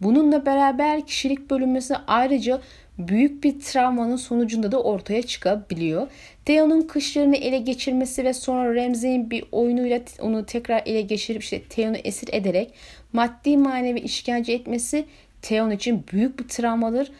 Bununla 0.00 0.46
beraber 0.46 1.06
kişilik 1.06 1.50
bölünmesi 1.50 1.96
ayrıca 2.06 2.60
büyük 2.98 3.44
bir 3.44 3.60
travmanın 3.60 4.16
sonucunda 4.16 4.72
da 4.72 4.82
ortaya 4.82 5.22
çıkabiliyor. 5.22 6.08
Theon'un 6.44 6.82
kışlarını 6.82 7.36
ele 7.36 7.58
geçirmesi 7.58 8.24
ve 8.24 8.32
sonra 8.32 8.74
Ramsay'in 8.74 9.30
bir 9.30 9.44
oyunuyla 9.52 10.00
onu 10.20 10.46
tekrar 10.46 10.82
ele 10.86 11.00
geçirip 11.00 11.42
işte 11.42 11.62
Theon'u 11.62 11.96
esir 11.96 12.28
ederek 12.32 12.74
maddi 13.12 13.56
manevi 13.56 14.00
işkence 14.00 14.52
etmesi 14.52 15.04
Theon 15.42 15.70
için 15.70 16.04
büyük 16.12 16.38
bir 16.38 16.48
travmadır. 16.48 17.10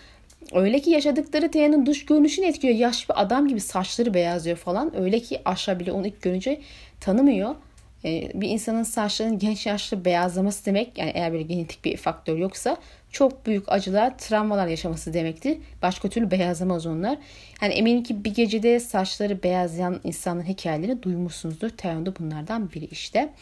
Öyle 0.53 0.81
ki 0.81 0.91
yaşadıkları 0.91 1.51
Theon'un 1.51 1.87
dış 1.87 2.07
görünüşünü 2.07 2.47
etkiliyor. 2.47 2.79
Yaş 2.79 3.09
bir 3.09 3.23
adam 3.23 3.49
gibi 3.49 3.61
saçları 3.61 4.15
beyazlıyor 4.15 4.57
falan. 4.57 5.01
Öyle 5.01 5.21
ki 5.21 5.41
aşağı 5.45 5.81
bile 5.81 5.93
onu 5.93 6.07
ilk 6.07 6.23
görünce 6.23 6.61
tanımıyor. 7.01 7.55
Ee, 8.05 8.31
bir 8.35 8.49
insanın 8.49 8.83
saçlarının 8.83 9.39
genç 9.39 9.67
yaşta 9.67 10.05
beyazlaması 10.05 10.67
demek 10.67 10.99
yani 10.99 11.13
eğer 11.15 11.33
bir 11.33 11.41
genetik 11.41 11.85
bir 11.85 11.97
faktör 11.97 12.39
yoksa 12.39 12.77
çok 13.17 13.47
büyük 13.47 13.73
acılar, 13.73 14.19
travmalar 14.19 14.67
yaşaması 14.67 15.15
demektir. 15.15 15.59
Başka 15.83 16.09
türlü 16.09 16.31
beyazlamaz 16.31 16.87
onlar. 16.87 17.19
Yani 17.63 17.75
eminim 17.75 18.03
ki 18.03 18.25
bir 18.25 18.35
gecede 18.35 18.81
saçları 18.81 19.43
beyazlayan 19.43 20.01
insanların 20.05 20.47
hikayelerini 20.47 21.03
duymuşsunuzdur. 21.03 21.69
Theon 21.69 22.07
da 22.07 22.17
bunlardan 22.19 22.73
biri 22.73 22.85
işte. 22.85 23.33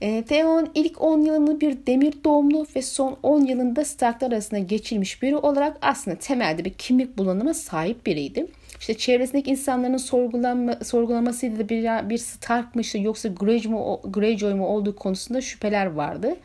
E, 0.00 0.24
Theon 0.24 0.70
ilk 0.74 1.02
10 1.02 1.20
yılını 1.20 1.60
bir 1.60 1.86
demir 1.86 2.14
doğumlu 2.24 2.66
ve 2.76 2.82
son 2.82 3.16
10 3.22 3.40
yılında 3.40 3.84
Starklar 3.84 4.32
arasında 4.32 4.60
geçirmiş 4.60 5.22
biri 5.22 5.36
olarak 5.36 5.76
aslında 5.82 6.16
temelde 6.16 6.64
bir 6.64 6.74
kimlik 6.74 7.18
bulanıma 7.18 7.54
sahip 7.54 8.06
biriydi. 8.06 8.46
İşte 8.80 8.94
çevresindeki 8.94 9.50
insanların 9.50 9.96
sorgulama, 9.96 10.78
sorgulamasıyla 10.84 11.68
bir, 11.68 12.08
bir 12.10 12.18
Stark 12.18 12.74
mı 12.74 12.80
işte 12.80 12.98
yoksa 12.98 13.28
Greyjoy 13.28 13.72
mu, 13.72 14.00
Greyjoy 14.04 14.54
mu 14.54 14.66
olduğu 14.66 14.96
konusunda 14.96 15.40
şüpheler 15.40 15.86
vardı. 15.86 16.36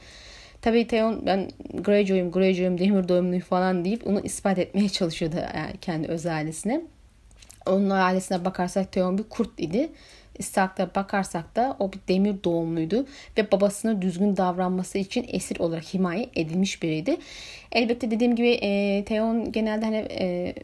Tabii 0.62 0.88
Theon 0.88 1.25
ben 1.25 1.50
Greyjoy'um, 1.74 2.32
Greyjoy'um, 2.32 2.77
demir 2.77 3.08
doğumluyum 3.08 3.41
falan 3.41 3.86
deyip 3.86 4.08
onu 4.08 4.20
ispat 4.20 4.60
etmeye 4.60 4.89
çalışıyordu 4.89 5.36
yani 5.36 5.77
kendi 5.82 6.08
öz 6.08 6.25
ailesine. 6.25 6.82
Onun 7.65 7.89
ailesine 7.89 8.46
bakarsak 8.46 8.91
Theon 8.91 9.18
bir 9.18 9.24
kurt 9.24 9.60
idi. 9.60 9.89
Stark'ta 10.39 10.96
bakarsak 10.96 11.56
da 11.56 11.75
o 11.80 11.91
bir 11.94 12.00
demir 12.08 12.36
doğumluydu 12.44 13.06
ve 13.38 13.51
babasına 13.51 14.01
düzgün 14.01 14.38
davranması 14.38 14.98
için 14.98 15.25
esir 15.27 15.60
olarak 15.60 15.94
himaye 15.94 16.30
edilmiş 16.36 16.84
biriydi. 16.84 17.18
Elbette 17.72 18.12
dediğim 18.12 18.36
gibi 18.36 18.50
e, 18.50 19.03
Theon 19.06 19.51
genelde 19.51 19.86
hani 19.86 19.98
e, 19.98 20.56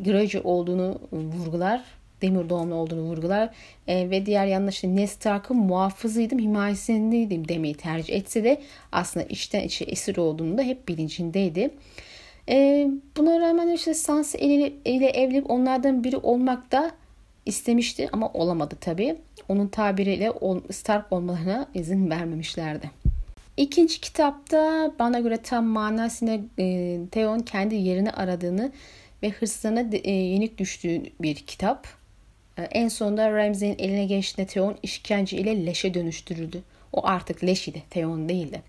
Greyjoy 0.00 0.40
olduğunu 0.44 1.00
vurgular 1.12 1.84
demir 2.22 2.48
doğumlu 2.48 2.74
olduğunu 2.74 3.00
vurgular 3.00 3.54
e, 3.86 4.10
ve 4.10 4.26
diğer 4.26 4.46
yandan 4.46 4.68
işte 4.70 4.96
Ned 4.96 5.08
Stark'ın 5.08 5.56
muhafızıydım, 5.56 6.38
himayesindeydim 6.38 7.48
demeyi 7.48 7.74
tercih 7.74 8.14
etse 8.14 8.44
de 8.44 8.60
aslında 8.92 9.26
içten 9.26 9.60
içe 9.60 9.84
esir 9.84 10.16
olduğunu 10.16 10.58
da 10.58 10.62
hep 10.62 10.88
bilincindeydi. 10.88 11.70
E, 12.48 12.88
buna 13.16 13.40
rağmen 13.40 13.68
işte 13.68 13.94
Sansa 13.94 14.38
ile, 14.38 14.72
ile 14.84 15.08
evlenip 15.08 15.50
onlardan 15.50 16.04
biri 16.04 16.16
olmak 16.16 16.72
da 16.72 16.90
istemişti 17.46 18.08
ama 18.12 18.32
olamadı 18.32 18.76
tabii. 18.80 19.16
Onun 19.48 19.68
tabiriyle 19.68 20.32
Stark 20.70 21.12
olmalarına 21.12 21.66
izin 21.74 22.10
vermemişlerdi. 22.10 22.90
İkinci 23.56 24.00
kitapta 24.00 24.92
bana 24.98 25.20
göre 25.20 25.36
tam 25.36 25.64
manasıyla 25.64 26.38
e, 26.58 26.98
Theon 27.10 27.38
kendi 27.38 27.74
yerini 27.74 28.10
aradığını 28.10 28.72
ve 29.22 29.30
hırslarına 29.30 29.80
e, 29.92 30.10
yenik 30.10 30.58
düştüğü 30.58 31.02
bir 31.20 31.34
kitap. 31.34 32.03
E, 32.58 32.62
en 32.62 32.88
sonunda 32.88 33.32
Ramsay'in 33.32 33.78
eline 33.78 34.04
geçtiğinde 34.04 34.50
Theon 34.50 34.76
işkence 34.82 35.36
ile 35.36 35.66
leşe 35.66 35.94
dönüştürüldü. 35.94 36.62
O 36.92 37.06
artık 37.06 37.44
leş 37.44 37.68
idi, 37.68 37.82
Theon 37.90 38.28
değildi. 38.28 38.62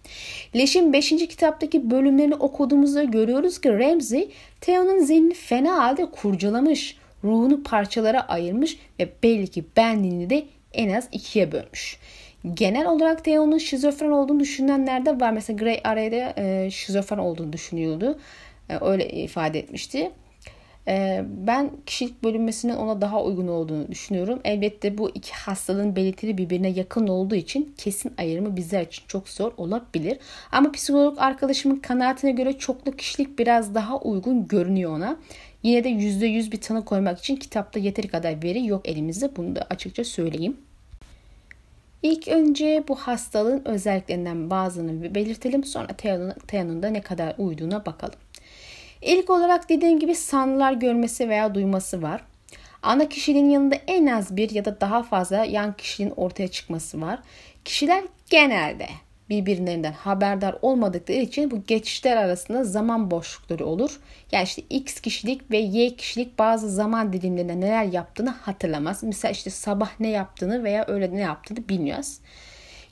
Leş'in 0.55 0.93
5. 0.93 1.09
kitaptaki 1.09 1.91
bölümlerini 1.91 2.35
okuduğumuzda 2.35 3.03
görüyoruz 3.03 3.61
ki 3.61 3.79
Ramsay 3.79 4.27
Theon'un 4.61 4.99
zihnini 4.99 5.33
fena 5.33 5.77
halde 5.77 6.05
kurcalamış, 6.05 6.97
ruhunu 7.23 7.63
parçalara 7.63 8.21
ayırmış 8.21 8.77
ve 8.99 9.09
belli 9.23 9.47
ki 9.47 9.65
benliğini 9.77 10.29
de 10.29 10.43
en 10.73 10.89
az 10.89 11.07
ikiye 11.11 11.51
bölmüş. 11.51 11.99
Genel 12.53 12.87
olarak 12.87 13.23
Theon'un 13.25 13.57
şizofren 13.57 14.11
olduğunu 14.11 14.39
düşünenler 14.39 15.05
de 15.05 15.19
var. 15.19 15.31
Mesela 15.31 15.57
Grey 15.57 15.81
Array'de 15.83 16.33
e, 16.37 16.71
şizofren 16.71 17.17
olduğunu 17.17 17.53
düşünüyordu. 17.53 18.19
E, 18.69 18.77
öyle 18.81 19.09
ifade 19.09 19.59
etmişti. 19.59 20.11
Ee, 20.87 21.25
ben 21.47 21.71
kişilik 21.85 22.23
bölünmesinin 22.23 22.75
ona 22.75 23.01
daha 23.01 23.23
uygun 23.23 23.47
olduğunu 23.47 23.87
düşünüyorum. 23.91 24.39
Elbette 24.43 24.97
bu 24.97 25.09
iki 25.09 25.33
hastalığın 25.33 25.95
belirtileri 25.95 26.37
birbirine 26.37 26.69
yakın 26.69 27.07
olduğu 27.07 27.35
için 27.35 27.73
kesin 27.77 28.13
ayırımı 28.17 28.55
bizler 28.55 28.81
için 28.81 29.03
çok 29.07 29.29
zor 29.29 29.51
olabilir. 29.57 30.17
Ama 30.51 30.71
psikolog 30.71 31.15
arkadaşımın 31.19 31.75
kanaatine 31.75 32.31
göre 32.31 32.57
çoklu 32.57 32.91
kişilik 32.91 33.39
biraz 33.39 33.75
daha 33.75 33.99
uygun 33.99 34.47
görünüyor 34.47 34.91
ona. 34.91 35.17
Yine 35.63 35.83
de 35.83 35.89
%100 35.89 36.51
bir 36.51 36.61
tanı 36.61 36.85
koymak 36.85 37.19
için 37.19 37.35
kitapta 37.35 37.79
yeteri 37.79 38.07
kadar 38.07 38.43
veri 38.43 38.65
yok 38.65 38.89
elimizde. 38.89 39.35
Bunu 39.35 39.55
da 39.55 39.67
açıkça 39.69 40.03
söyleyeyim. 40.03 40.57
İlk 42.03 42.27
önce 42.27 42.83
bu 42.87 42.95
hastalığın 42.95 43.61
özelliklerinden 43.65 44.49
bazılarını 44.49 45.15
belirtelim. 45.15 45.63
Sonra 45.63 45.87
da 46.83 46.89
ne 46.89 47.01
kadar 47.01 47.35
uyduğuna 47.37 47.85
bakalım. 47.85 48.19
İlk 49.01 49.29
olarak 49.29 49.69
dediğim 49.69 49.99
gibi 49.99 50.15
sanrılar 50.15 50.73
görmesi 50.73 51.29
veya 51.29 51.55
duyması 51.55 52.01
var. 52.01 52.21
Ana 52.83 53.09
kişiliğin 53.09 53.49
yanında 53.49 53.75
en 53.87 54.07
az 54.07 54.37
bir 54.37 54.49
ya 54.49 54.65
da 54.65 54.81
daha 54.81 55.03
fazla 55.03 55.45
yan 55.45 55.73
kişiliğin 55.73 56.13
ortaya 56.15 56.47
çıkması 56.47 57.01
var. 57.01 57.19
Kişiler 57.65 58.03
genelde 58.29 58.87
birbirlerinden 59.29 59.93
haberdar 59.93 60.55
olmadıkları 60.61 61.17
için 61.17 61.51
bu 61.51 61.63
geçişler 61.63 62.17
arasında 62.17 62.63
zaman 62.63 63.11
boşlukları 63.11 63.65
olur. 63.65 63.99
Yani 64.31 64.43
işte 64.43 64.61
X 64.69 64.99
kişilik 64.99 65.51
ve 65.51 65.57
Y 65.57 65.95
kişilik 65.95 66.39
bazı 66.39 66.69
zaman 66.69 67.13
dilimlerinde 67.13 67.59
neler 67.59 67.83
yaptığını 67.83 68.29
hatırlamaz. 68.29 69.03
Mesela 69.03 69.31
işte 69.31 69.49
sabah 69.49 69.89
ne 69.99 70.09
yaptığını 70.09 70.63
veya 70.63 70.85
öğle 70.85 71.13
ne 71.13 71.19
yaptığını 71.19 71.69
bilmiyoruz. 71.69 72.17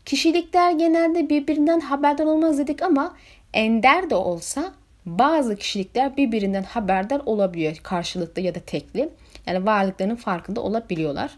Kişilikler 0.06 0.72
genelde 0.72 1.30
birbirinden 1.30 1.80
haberdar 1.80 2.26
olmaz 2.26 2.58
dedik 2.58 2.82
ama 2.82 3.16
ender 3.54 4.10
de 4.10 4.16
olsa 4.16 4.74
Bazı 5.06 5.56
kişilikler 5.56 6.18
birbirinden 6.18 6.64
haberdar 6.64 7.22
olabiliyor 7.26 7.76
karşılıklı 7.84 8.42
ya 8.42 8.56
da 8.56 8.60
tekli. 8.60 9.10
Yani 9.46 9.66
varlıklarının 9.66 10.16
farkında 10.16 10.62
olabiliyorlar. 10.62 11.32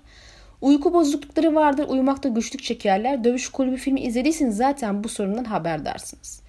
Uyku 0.62 0.94
bozuklukları 0.94 1.56
vardır, 1.56 1.86
uyumakta 1.88 2.30
güçlük 2.30 2.64
çekerler. 2.64 3.24
Dövüş 3.24 3.50
kulübü 3.50 3.78
filmi 3.78 4.02
izlediyseniz 4.02 4.58
zaten 4.58 5.04
bu 5.04 5.10
sorundan 5.10 5.44
haberdarsınız. 5.44 6.42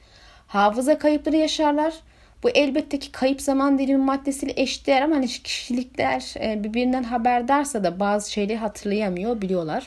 Hafıza 0.47 0.99
kayıpları 0.99 1.37
yaşarlar. 1.37 1.95
Bu 2.43 2.51
elbette 2.51 2.99
ki 2.99 3.13
kayıp 3.13 3.43
zaman 3.43 3.79
dilimi 3.79 4.05
maddesiyle 4.05 4.53
eşdeğer 4.57 5.03
ama 5.03 5.17
hani 5.17 5.27
kişilikler 5.27 6.35
e, 6.41 6.65
birbirinden 6.65 7.03
haberdarsa 7.03 7.85
da 7.85 8.01
bazı 8.01 8.33
şeyleri 8.33 8.59
hatırlayamıyor 8.59 9.41
biliyorlar. 9.41 9.87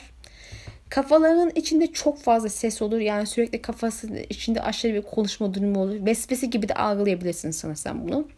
Kafalarının 0.90 1.52
içinde 1.54 1.86
çok 1.86 2.18
fazla 2.18 2.48
ses 2.48 2.82
olur. 2.82 2.98
Yani 2.98 3.26
sürekli 3.26 3.62
kafasının 3.62 4.18
içinde 4.30 4.62
aşırı 4.62 4.94
bir 4.94 5.02
konuşma 5.02 5.54
durumu 5.54 5.80
olur. 5.80 6.06
Vesvese 6.06 6.46
gibi 6.46 6.68
de 6.68 6.74
algılayabilirsin 6.74 7.50
sanırsam 7.50 8.08
bunu. 8.08 8.28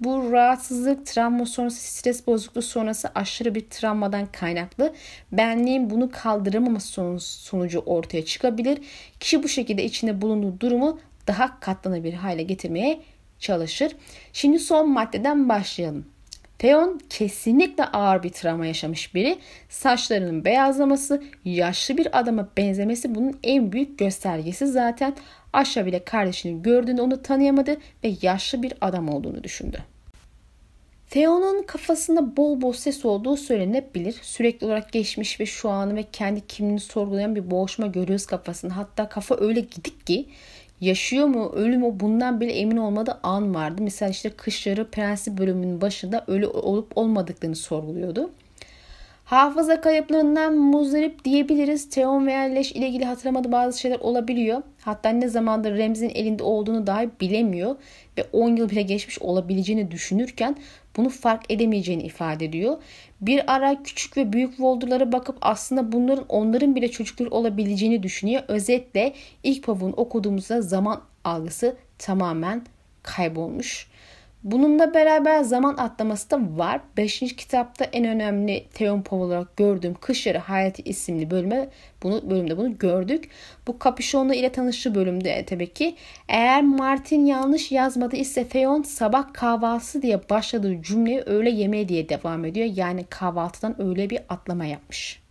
Bu 0.00 0.32
rahatsızlık, 0.32 1.06
travma 1.06 1.46
sonrası, 1.46 1.92
stres 1.92 2.26
bozukluğu 2.26 2.62
sonrası 2.62 3.08
aşırı 3.14 3.54
bir 3.54 3.70
travmadan 3.70 4.26
kaynaklı. 4.32 4.92
Benliğin 5.32 5.90
bunu 5.90 6.10
kaldıramaması 6.10 7.18
sonucu 7.20 7.78
ortaya 7.78 8.24
çıkabilir. 8.24 8.78
Kişi 9.20 9.42
bu 9.42 9.48
şekilde 9.48 9.84
içinde 9.84 10.22
bulunduğu 10.22 10.60
durumu 10.60 11.00
daha 11.26 11.60
katlanabilir 11.60 12.14
hale 12.14 12.42
getirmeye 12.42 13.00
çalışır. 13.38 13.96
Şimdi 14.32 14.58
son 14.58 14.90
maddeden 14.90 15.48
başlayalım. 15.48 16.11
Theon 16.62 17.00
kesinlikle 17.10 17.84
ağır 17.84 18.22
bir 18.22 18.30
travma 18.30 18.66
yaşamış 18.66 19.14
biri. 19.14 19.38
Saçlarının 19.68 20.44
beyazlaması, 20.44 21.22
yaşlı 21.44 21.96
bir 21.96 22.18
adama 22.18 22.48
benzemesi 22.56 23.14
bunun 23.14 23.38
en 23.42 23.72
büyük 23.72 23.98
göstergesi 23.98 24.66
zaten. 24.66 25.14
Aşağı 25.52 25.86
bile 25.86 26.04
kardeşini 26.04 26.62
gördüğünde 26.62 27.02
onu 27.02 27.22
tanıyamadı 27.22 27.76
ve 28.04 28.14
yaşlı 28.22 28.62
bir 28.62 28.72
adam 28.80 29.08
olduğunu 29.08 29.44
düşündü. 29.44 29.78
Theon'un 31.10 31.62
kafasında 31.62 32.36
bol 32.36 32.60
bol 32.60 32.72
ses 32.72 33.04
olduğu 33.04 33.36
söylenebilir. 33.36 34.16
Sürekli 34.22 34.66
olarak 34.66 34.92
geçmiş 34.92 35.40
ve 35.40 35.46
şu 35.46 35.68
anı 35.68 35.96
ve 35.96 36.04
kendi 36.12 36.46
kimliğini 36.46 36.80
sorgulayan 36.80 37.36
bir 37.36 37.50
boğuşma 37.50 37.86
görüyoruz 37.86 38.26
kafasında. 38.26 38.76
Hatta 38.76 39.08
kafa 39.08 39.36
öyle 39.40 39.60
gidik 39.60 40.06
ki 40.06 40.28
yaşıyor 40.82 41.26
mu 41.26 41.52
ölü 41.54 41.78
mü 41.78 41.90
bundan 42.00 42.40
bile 42.40 42.52
emin 42.52 42.76
olmadığı 42.76 43.18
an 43.22 43.54
vardı. 43.54 43.82
Mesela 43.82 44.10
işte 44.10 44.30
kışları 44.30 44.90
prensi 44.90 45.38
bölümünün 45.38 45.80
başında 45.80 46.24
ölü 46.26 46.46
olup 46.46 46.98
olmadıklarını 46.98 47.56
sorguluyordu. 47.56 48.30
Hafıza 49.32 49.80
kayıplarından 49.80 50.54
muzdarip 50.54 51.24
diyebiliriz. 51.24 51.90
Theon 51.90 52.26
veya 52.26 52.40
Leş 52.40 52.72
ile 52.72 52.88
ilgili 52.88 53.04
hatırlamadığı 53.04 53.52
bazı 53.52 53.80
şeyler 53.80 53.98
olabiliyor. 53.98 54.62
Hatta 54.80 55.08
ne 55.08 55.28
zamandır 55.28 55.76
Remzi'nin 55.76 56.14
elinde 56.14 56.42
olduğunu 56.42 56.86
dahi 56.86 57.10
bilemiyor 57.20 57.76
ve 58.18 58.24
10 58.32 58.56
yıl 58.56 58.70
bile 58.70 58.82
geçmiş 58.82 59.18
olabileceğini 59.18 59.90
düşünürken 59.90 60.56
bunu 60.96 61.08
fark 61.08 61.50
edemeyeceğini 61.50 62.02
ifade 62.02 62.44
ediyor. 62.44 62.82
Bir 63.20 63.54
ara 63.54 63.82
küçük 63.82 64.16
ve 64.16 64.32
büyük 64.32 64.60
Voldor'lara 64.60 65.12
bakıp 65.12 65.36
aslında 65.40 65.92
bunların 65.92 66.24
onların 66.28 66.74
bile 66.76 66.90
çocukları 66.90 67.30
olabileceğini 67.30 68.02
düşünüyor. 68.02 68.42
Özetle 68.48 69.12
ilk 69.42 69.64
pavuğunu 69.64 69.94
okuduğumuzda 69.94 70.62
zaman 70.62 71.00
algısı 71.24 71.76
tamamen 71.98 72.62
kaybolmuş. 73.02 73.91
Bununla 74.44 74.94
beraber 74.94 75.42
zaman 75.42 75.76
atlaması 75.76 76.30
da 76.30 76.40
var. 76.58 76.80
Beşinci 76.96 77.36
kitapta 77.36 77.84
en 77.84 78.04
önemli 78.04 78.66
Paul 79.04 79.20
olarak 79.20 79.56
gördüğüm 79.56 79.94
Kış 79.94 80.26
Yarı 80.26 80.38
Hayati 80.38 80.82
isimli 80.82 81.30
bölüme 81.30 81.68
bunu 82.02 82.30
bölümde 82.30 82.56
bunu 82.58 82.78
gördük. 82.78 83.30
Bu 83.66 83.78
kapüşonlu 83.78 84.34
ile 84.34 84.52
tanıştığı 84.52 84.94
bölümde 84.94 85.44
tabii 85.44 85.72
ki. 85.72 85.96
Eğer 86.28 86.62
Martin 86.62 87.26
yanlış 87.26 87.72
yazmadı 87.72 88.16
ise 88.16 88.48
Theon 88.48 88.82
sabah 88.82 89.32
kahvaltısı 89.32 90.02
diye 90.02 90.20
başladığı 90.30 90.82
cümleyi 90.82 91.20
öğle 91.20 91.50
yemeği 91.50 91.88
diye 91.88 92.08
devam 92.08 92.44
ediyor. 92.44 92.68
Yani 92.74 93.04
kahvaltıdan 93.04 93.82
öyle 93.82 94.10
bir 94.10 94.20
atlama 94.28 94.64
yapmış. 94.64 95.22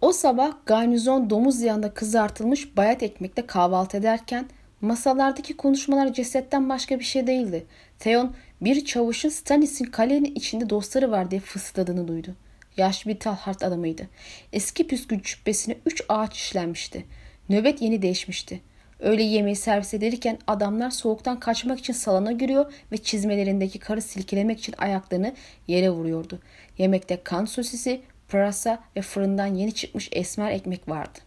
O 0.00 0.12
sabah 0.12 0.52
garnizon 0.66 1.30
domuz 1.30 1.60
yanında 1.60 1.94
kızartılmış 1.94 2.76
bayat 2.76 3.02
ekmekle 3.02 3.46
kahvaltı 3.46 3.96
ederken 3.96 4.46
Masalardaki 4.80 5.56
konuşmalar 5.56 6.12
cesetten 6.12 6.68
başka 6.68 6.98
bir 6.98 7.04
şey 7.04 7.26
değildi. 7.26 7.66
Theon 7.98 8.34
bir 8.60 8.84
çavuşun 8.84 9.28
Stannis'in 9.28 9.84
kalenin 9.84 10.34
içinde 10.34 10.70
dostları 10.70 11.10
var 11.10 11.30
diye 11.30 11.40
fısıldadığını 11.40 12.08
duydu. 12.08 12.34
Yaşlı 12.76 13.10
bir 13.10 13.18
talhart 13.18 13.62
adamıydı. 13.62 14.08
Eski 14.52 14.86
püskül 14.86 15.22
cübbesine 15.22 15.76
üç 15.86 16.02
ağaç 16.08 16.36
işlenmişti. 16.36 17.04
Nöbet 17.48 17.82
yeni 17.82 18.02
değişmişti. 18.02 18.60
Öyle 19.00 19.22
yemeği 19.22 19.56
servis 19.56 19.94
ederken 19.94 20.38
adamlar 20.46 20.90
soğuktan 20.90 21.40
kaçmak 21.40 21.78
için 21.78 21.92
salona 21.92 22.32
giriyor 22.32 22.72
ve 22.92 22.96
çizmelerindeki 22.96 23.78
karı 23.78 24.02
silkelemek 24.02 24.58
için 24.58 24.74
ayaklarını 24.78 25.34
yere 25.68 25.90
vuruyordu. 25.90 26.38
Yemekte 26.78 27.22
kan 27.24 27.44
sosisi, 27.44 28.00
pırasa 28.28 28.78
ve 28.96 29.02
fırından 29.02 29.46
yeni 29.46 29.72
çıkmış 29.74 30.08
esmer 30.12 30.50
ekmek 30.50 30.88
vardı. 30.88 31.18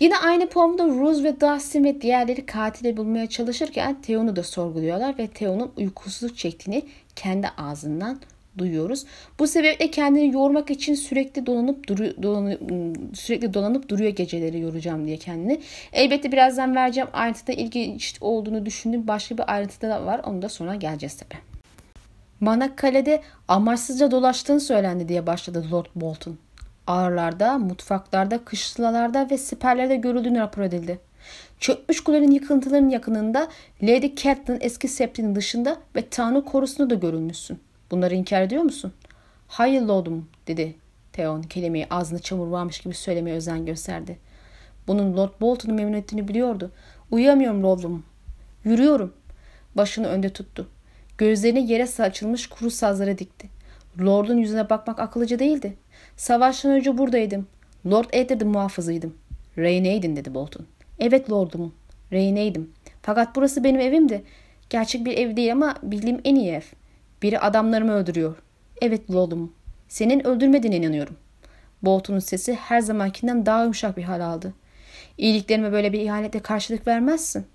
Yine 0.00 0.18
aynı 0.18 0.48
poemda 0.48 0.86
Rose 0.86 1.24
ve 1.24 1.40
Dustin 1.40 1.84
ve 1.84 2.00
diğerleri 2.00 2.46
katili 2.46 2.96
bulmaya 2.96 3.26
çalışırken 3.26 4.02
Theon'u 4.02 4.36
da 4.36 4.42
sorguluyorlar 4.42 5.18
ve 5.18 5.26
Theon'un 5.26 5.72
uykusuzluk 5.76 6.38
çektiğini 6.38 6.82
kendi 7.16 7.48
ağzından 7.48 8.20
duyuyoruz. 8.58 9.04
Bu 9.38 9.46
sebeple 9.46 9.90
kendini 9.90 10.34
yormak 10.34 10.70
için 10.70 10.94
sürekli 10.94 11.46
dolanıp 11.46 11.88
duruyor, 11.88 12.14
dolanıp, 12.22 12.60
sürekli 13.14 13.54
dolanıp 13.54 13.88
duruyor 13.88 14.10
geceleri 14.10 14.60
yoracağım 14.60 15.06
diye 15.06 15.16
kendini. 15.16 15.60
Elbette 15.92 16.32
birazdan 16.32 16.76
vereceğim 16.76 17.08
ayrıntıda 17.12 17.52
ilginç 17.52 18.16
olduğunu 18.20 18.66
düşündüğüm 18.66 19.08
başka 19.08 19.38
bir 19.38 19.52
ayrıntı 19.54 19.88
da 19.88 20.06
var. 20.06 20.20
Onu 20.24 20.42
da 20.42 20.48
sonra 20.48 20.74
geleceğiz 20.74 21.16
tabi. 21.16 21.40
Bana 22.40 22.76
kalede 22.76 23.22
amaçsızca 23.48 24.10
dolaştığını 24.10 24.60
söylendi 24.60 25.08
diye 25.08 25.26
başladı 25.26 25.66
Lord 25.72 25.86
Bolton 25.94 26.38
ağırlarda, 26.86 27.58
mutfaklarda, 27.58 28.44
kışlalarda 28.44 29.30
ve 29.30 29.38
siperlerde 29.38 29.96
görüldüğünü 29.96 30.38
rapor 30.38 30.62
edildi. 30.62 30.98
Çökmüş 31.60 32.04
kulenin 32.04 32.30
yıkıntılarının 32.30 32.88
yakınında 32.88 33.48
Lady 33.82 34.14
Catelyn 34.14 34.58
eski 34.60 34.88
septinin 34.88 35.34
dışında 35.34 35.76
ve 35.96 36.08
Tanrı 36.08 36.44
korusunda 36.44 36.90
da 36.90 36.94
görülmüşsün. 36.94 37.60
Bunları 37.90 38.14
inkar 38.14 38.42
ediyor 38.42 38.62
musun? 38.62 38.92
Hayır 39.48 39.82
lordum 39.82 40.28
dedi 40.46 40.74
Theon 41.12 41.42
kelimeyi 41.42 41.86
ağzına 41.90 42.18
çamur 42.18 42.46
varmış 42.46 42.80
gibi 42.80 42.94
söylemeye 42.94 43.36
özen 43.36 43.66
gösterdi. 43.66 44.18
Bunun 44.86 45.16
Lord 45.16 45.40
Bolton'u 45.40 45.74
memnun 45.74 45.92
ettiğini 45.92 46.28
biliyordu. 46.28 46.70
Uyuyamıyorum 47.10 47.62
lordum. 47.62 48.04
Yürüyorum. 48.64 49.12
Başını 49.74 50.06
önde 50.06 50.28
tuttu. 50.32 50.68
Gözlerini 51.18 51.72
yere 51.72 51.86
saçılmış 51.86 52.46
kuru 52.46 52.70
sazlara 52.70 53.18
dikti. 53.18 53.55
Lord'un 54.00 54.36
yüzüne 54.36 54.70
bakmak 54.70 55.00
akıllıca 55.00 55.38
değildi. 55.38 55.76
Savaştan 56.16 56.72
önce 56.72 56.98
buradaydım. 56.98 57.46
Lord 57.86 58.04
Edward'ın 58.12 58.48
muhafızıydım. 58.48 59.14
Reyneydin 59.58 60.16
dedi 60.16 60.34
Bolton. 60.34 60.66
Evet 60.98 61.30
lordum. 61.30 61.74
Reyneydim. 62.12 62.72
Fakat 63.02 63.36
burası 63.36 63.64
benim 63.64 63.80
evimdi. 63.80 64.24
Gerçek 64.70 65.04
bir 65.04 65.18
ev 65.18 65.36
değil 65.36 65.52
ama 65.52 65.74
bildiğim 65.82 66.20
en 66.24 66.34
iyi 66.34 66.50
ev. 66.50 66.62
Biri 67.22 67.38
adamlarımı 67.38 67.92
öldürüyor. 67.92 68.36
Evet 68.80 69.10
lordum. 69.10 69.52
Senin 69.88 70.26
öldürmediğine 70.26 70.76
inanıyorum. 70.76 71.16
Bolton'un 71.82 72.18
sesi 72.18 72.54
her 72.54 72.80
zamankinden 72.80 73.46
daha 73.46 73.62
yumuşak 73.62 73.96
bir 73.96 74.02
hal 74.02 74.20
aldı. 74.20 74.52
İyiliklerime 75.18 75.72
böyle 75.72 75.92
bir 75.92 76.00
ihanetle 76.00 76.40
karşılık 76.40 76.86
vermezsin. 76.86 77.46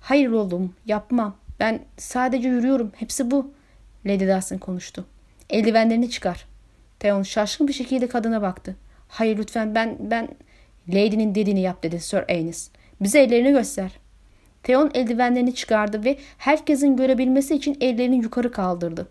Hayır 0.00 0.30
oğlum 0.30 0.74
yapmam. 0.86 1.36
Ben 1.60 1.80
sadece 1.96 2.48
yürüyorum. 2.48 2.92
Hepsi 2.96 3.30
bu. 3.30 3.50
Lady 4.06 4.28
Dawson 4.28 4.58
konuştu. 4.58 5.04
Eldivenlerini 5.50 6.10
çıkar. 6.10 6.46
Theon 7.00 7.22
şaşkın 7.22 7.68
bir 7.68 7.72
şekilde 7.72 8.08
kadına 8.08 8.42
baktı. 8.42 8.76
Hayır 9.08 9.38
lütfen 9.38 9.74
ben 9.74 9.96
ben 10.00 10.28
Lady'nin 10.88 11.34
dediğini 11.34 11.60
yap 11.60 11.82
dedi 11.82 12.00
Sir 12.00 12.24
Anis. 12.30 12.70
Bize 13.00 13.20
ellerini 13.20 13.50
göster. 13.50 13.90
Theon 14.62 14.90
eldivenlerini 14.94 15.54
çıkardı 15.54 16.04
ve 16.04 16.18
herkesin 16.38 16.96
görebilmesi 16.96 17.54
için 17.54 17.76
ellerini 17.80 18.16
yukarı 18.16 18.52
kaldırdı. 18.52 19.08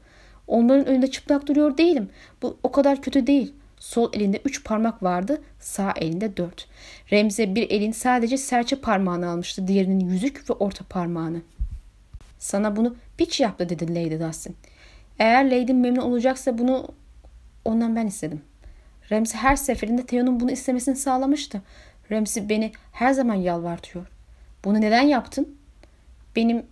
Onların 0.48 0.86
önünde 0.86 1.12
çıplak 1.12 1.48
duruyor 1.48 1.78
değilim. 1.78 2.10
Bu 2.42 2.58
o 2.64 2.72
kadar 2.72 3.02
kötü 3.02 3.28
değil. 3.28 3.54
Sol 3.80 4.10
elinde 4.14 4.42
üç 4.46 4.64
parmak 4.64 5.04
vardı, 5.04 5.42
sağ 5.60 5.94
elinde 5.96 6.38
dört. 6.38 6.68
Remze 7.12 7.56
bir 7.56 7.70
elin 7.70 7.92
sadece 7.92 8.38
serçe 8.38 8.76
parmağını 8.76 9.30
almıştı, 9.30 9.68
diğerinin 9.68 10.10
yüzük 10.10 10.50
ve 10.50 10.54
orta 10.54 10.84
parmağını. 10.90 11.42
Sana 12.40 12.76
bunu 12.76 12.96
piç 13.18 13.40
yaptı 13.40 13.70
dedi 13.70 13.96
Lady 13.96 14.20
Dustin. 14.20 14.56
Eğer 15.20 15.46
Lady 15.46 15.74
memnun 15.74 16.02
olacaksa 16.02 16.58
bunu 16.58 16.88
ondan 17.66 17.96
ben 17.96 18.08
istedim. 18.08 18.42
Ramsey 19.12 19.42
her 19.42 19.56
seferinde 19.56 20.06
Theo'nun 20.06 20.40
bunu 20.40 20.52
istemesini 20.52 20.96
sağlamıştı. 20.96 21.62
Ramsey 22.12 22.50
beni 22.50 22.72
her 22.92 23.14
zaman 23.14 23.36
yalvartıyor. 23.36 24.06
Bunu 24.66 24.82
neden 24.82 25.02
yaptın? 25.02 25.58
Benim 26.36 26.66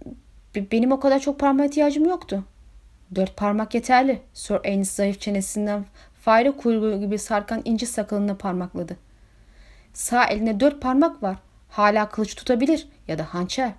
benim 0.55 0.91
o 0.91 0.99
kadar 0.99 1.19
çok 1.19 1.39
parmağa 1.39 1.65
ihtiyacım 1.65 2.05
yoktu. 2.05 2.43
Dört 3.15 3.38
parmak 3.38 3.73
yeterli. 3.73 4.21
Sir 4.34 4.58
Anis 4.65 4.91
zayıf 4.91 5.21
çenesinden 5.21 5.86
fare 6.21 6.51
kuyruğu 6.51 6.99
gibi 6.99 7.19
sarkan 7.19 7.62
ince 7.65 7.86
sakalına 7.86 8.36
parmakladı. 8.36 8.97
Sağ 9.93 10.25
eline 10.25 10.60
dört 10.60 10.81
parmak 10.81 11.23
var. 11.23 11.38
Hala 11.69 12.10
kılıç 12.10 12.36
tutabilir 12.36 12.88
ya 13.08 13.17
da 13.17 13.34
hançer. 13.34 13.71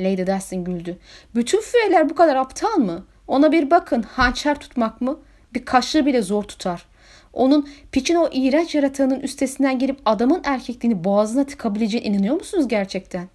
Lady 0.00 0.26
Dustin 0.26 0.64
güldü. 0.64 0.98
Bütün 1.34 1.60
füyeler 1.60 2.10
bu 2.10 2.14
kadar 2.14 2.36
aptal 2.36 2.76
mı? 2.76 3.04
Ona 3.28 3.52
bir 3.52 3.70
bakın 3.70 4.02
hançer 4.02 4.58
tutmak 4.58 5.00
mı? 5.00 5.18
Bir 5.54 5.64
kaşığı 5.64 6.06
bile 6.06 6.22
zor 6.22 6.42
tutar. 6.42 6.86
Onun 7.32 7.68
piçin 7.92 8.14
o 8.14 8.28
iğrenç 8.32 8.74
yaratığının 8.74 9.20
üstesinden 9.20 9.78
gelip 9.78 10.00
adamın 10.04 10.40
erkekliğini 10.44 11.04
boğazına 11.04 11.46
tıkabileceğine 11.46 12.08
inanıyor 12.08 12.34
musunuz 12.34 12.68
gerçekten? 12.68 13.28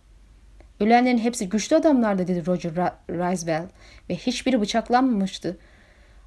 Ölenlerin 0.79 1.17
hepsi 1.17 1.49
güçlü 1.49 1.75
adamlardı 1.75 2.27
dedi 2.27 2.45
Roger 2.45 2.71
Riswell 3.09 3.67
ve 4.09 4.15
hiçbiri 4.15 4.61
bıçaklanmamıştı. 4.61 5.57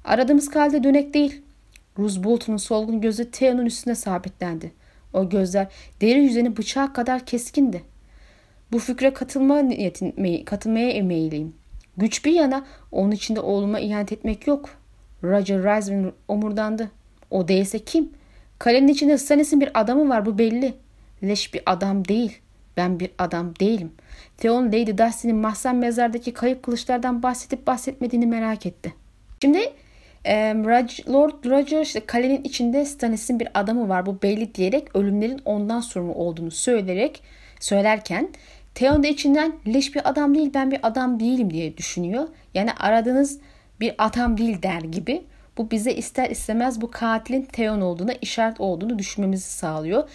Aradığımız 0.05 0.49
kalde 0.49 0.83
dönek 0.83 1.13
değil. 1.13 1.41
Rose 1.97 2.23
Bolton'un 2.23 2.57
solgun 2.57 3.01
gözü 3.01 3.31
Theo'nun 3.31 3.65
üstüne 3.65 3.95
sabitlendi. 3.95 4.71
O 5.13 5.29
gözler 5.29 5.67
deri 6.01 6.19
yüzeni 6.19 6.57
bıçağı 6.57 6.93
kadar 6.93 7.25
keskindi. 7.25 7.83
Bu 8.71 8.79
fikre 8.79 9.13
katılma 9.13 9.59
niyetin, 9.59 10.43
katılmaya 10.45 11.03
meyilliyim. 11.03 11.60
Güç 12.01 12.25
bir 12.25 12.31
yana 12.31 12.65
onun 12.91 13.11
içinde 13.11 13.39
oğluma 13.39 13.79
ihanet 13.79 14.11
etmek 14.11 14.47
yok. 14.47 14.69
Roger 15.23 15.57
Risman 15.57 16.13
omurdandı. 16.27 16.91
O 17.29 17.47
değilse 17.47 17.79
kim? 17.79 18.09
Kalenin 18.59 18.87
içinde 18.87 19.17
Stannis'in 19.17 19.61
bir 19.61 19.81
adamı 19.81 20.09
var 20.09 20.25
bu 20.25 20.37
belli. 20.37 20.73
Leş 21.23 21.53
bir 21.53 21.61
adam 21.65 22.07
değil. 22.07 22.39
Ben 22.77 22.99
bir 22.99 23.11
adam 23.17 23.53
değilim. 23.59 23.91
Theon 24.37 24.67
Lady 24.67 24.97
Dustin'in 24.97 25.35
mahzen 25.35 25.75
mezardaki 25.75 26.33
kayıp 26.33 26.63
kılıçlardan 26.63 27.23
bahsedip 27.23 27.67
bahsetmediğini 27.67 28.25
merak 28.25 28.65
etti. 28.65 28.93
Şimdi 29.41 29.73
e, 30.25 30.33
Lord 31.09 31.45
Roger 31.45 31.81
işte 31.81 31.99
kalenin 32.05 32.43
içinde 32.43 32.85
Stannis'in 32.85 33.39
bir 33.39 33.47
adamı 33.53 33.89
var 33.89 34.05
bu 34.05 34.21
belli 34.21 34.55
diyerek 34.55 34.95
ölümlerin 34.95 35.41
ondan 35.45 35.79
sorumlu 35.79 36.13
olduğunu 36.13 36.51
söyleyerek 36.51 37.23
söylerken 37.59 38.29
Theon 38.75 39.03
da 39.03 39.07
içinden 39.07 39.53
leş 39.67 39.95
bir 39.95 40.09
adam 40.09 40.35
değil 40.35 40.51
ben 40.53 40.71
bir 40.71 40.79
adam 40.83 41.19
değilim 41.19 41.53
diye 41.53 41.77
düşünüyor. 41.77 42.27
Yani 42.53 42.73
aradığınız 42.73 43.39
bir 43.79 43.95
adam 43.97 44.37
değil 44.37 44.61
der 44.61 44.81
gibi. 44.81 45.23
Bu 45.57 45.71
bize 45.71 45.93
ister 45.93 46.29
istemez 46.29 46.81
bu 46.81 46.91
katilin 46.91 47.41
Theon 47.41 47.81
olduğuna 47.81 48.13
işaret 48.13 48.61
olduğunu 48.61 48.99
düşünmemizi 48.99 49.49
sağlıyor. 49.49 50.09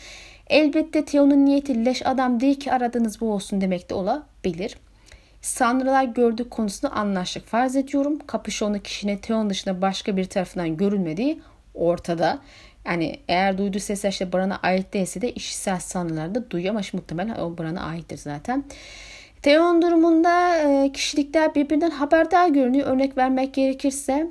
Elbette 0.47 1.05
Theon'un 1.05 1.47
niyeti 1.47 1.85
leş 1.85 2.07
adam 2.07 2.41
değil 2.41 2.61
ki 2.61 2.73
aradığınız 2.73 3.21
bu 3.21 3.33
olsun 3.33 3.61
demek 3.61 3.91
de 3.91 3.95
olabilir. 3.95 4.77
Sanrılar 5.43 6.05
gördük 6.05 6.51
konusunda 6.51 6.95
anlaştık. 6.95 7.47
Farz 7.47 7.77
ediyorum 7.77 8.19
kapüşonlu 8.27 8.83
kişinin 8.83 9.17
Theon 9.17 9.51
dışında 9.51 9.83
başka 9.83 10.17
bir 10.17 10.25
tarafından 10.25 10.77
görülmediği 10.77 11.41
ortada. 11.75 12.39
Yani 12.87 13.17
eğer 13.29 13.59
duyduğu 13.59 13.79
sesler 13.79 14.11
işte 14.11 14.33
Bran'a 14.33 14.57
ait 14.57 14.95
değilse 14.95 15.21
de 15.21 15.33
işitsel 15.33 15.81
sanrılarda 15.81 16.51
duyuyor 16.51 16.75
ama 16.75 16.81
muhtemelen 16.93 17.35
o 17.39 17.59
Bran'a 17.59 17.81
aittir 17.81 18.19
zaten. 18.19 18.65
Theon 19.43 19.83
durumunda 19.83 20.57
e, 20.59 20.93
kişilikler 20.93 21.55
birbirinden 21.55 21.91
haberdar 21.91 22.49
görünüyor. 22.49 22.87
Örnek 22.87 23.17
vermek 23.17 23.55
gerekirse 23.55 24.29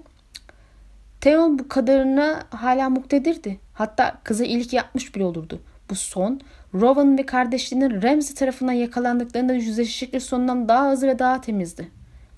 Theon 1.22 1.60
bu 1.60 1.68
kadarına 1.68 2.44
hala 2.50 2.90
muktedirdi. 2.90 3.60
Hatta 3.74 4.18
kızı 4.24 4.46
ilk 4.46 4.74
yapmış 4.74 5.16
bile 5.16 5.24
olurdu. 5.24 5.62
Bu 5.90 5.96
son 5.96 6.42
Rowan 6.74 7.18
ve 7.18 7.26
kardeşlerinin 7.26 8.02
Ramsey 8.02 8.36
tarafından 8.36 8.74
yakalandıklarında 8.74 9.54
yüzleşecekleri 9.54 10.22
sonundan 10.22 10.70
daha 10.70 10.92
hızlı 10.92 11.08
ve 11.08 11.20
daha 11.20 11.42
temizdi. 11.42 11.88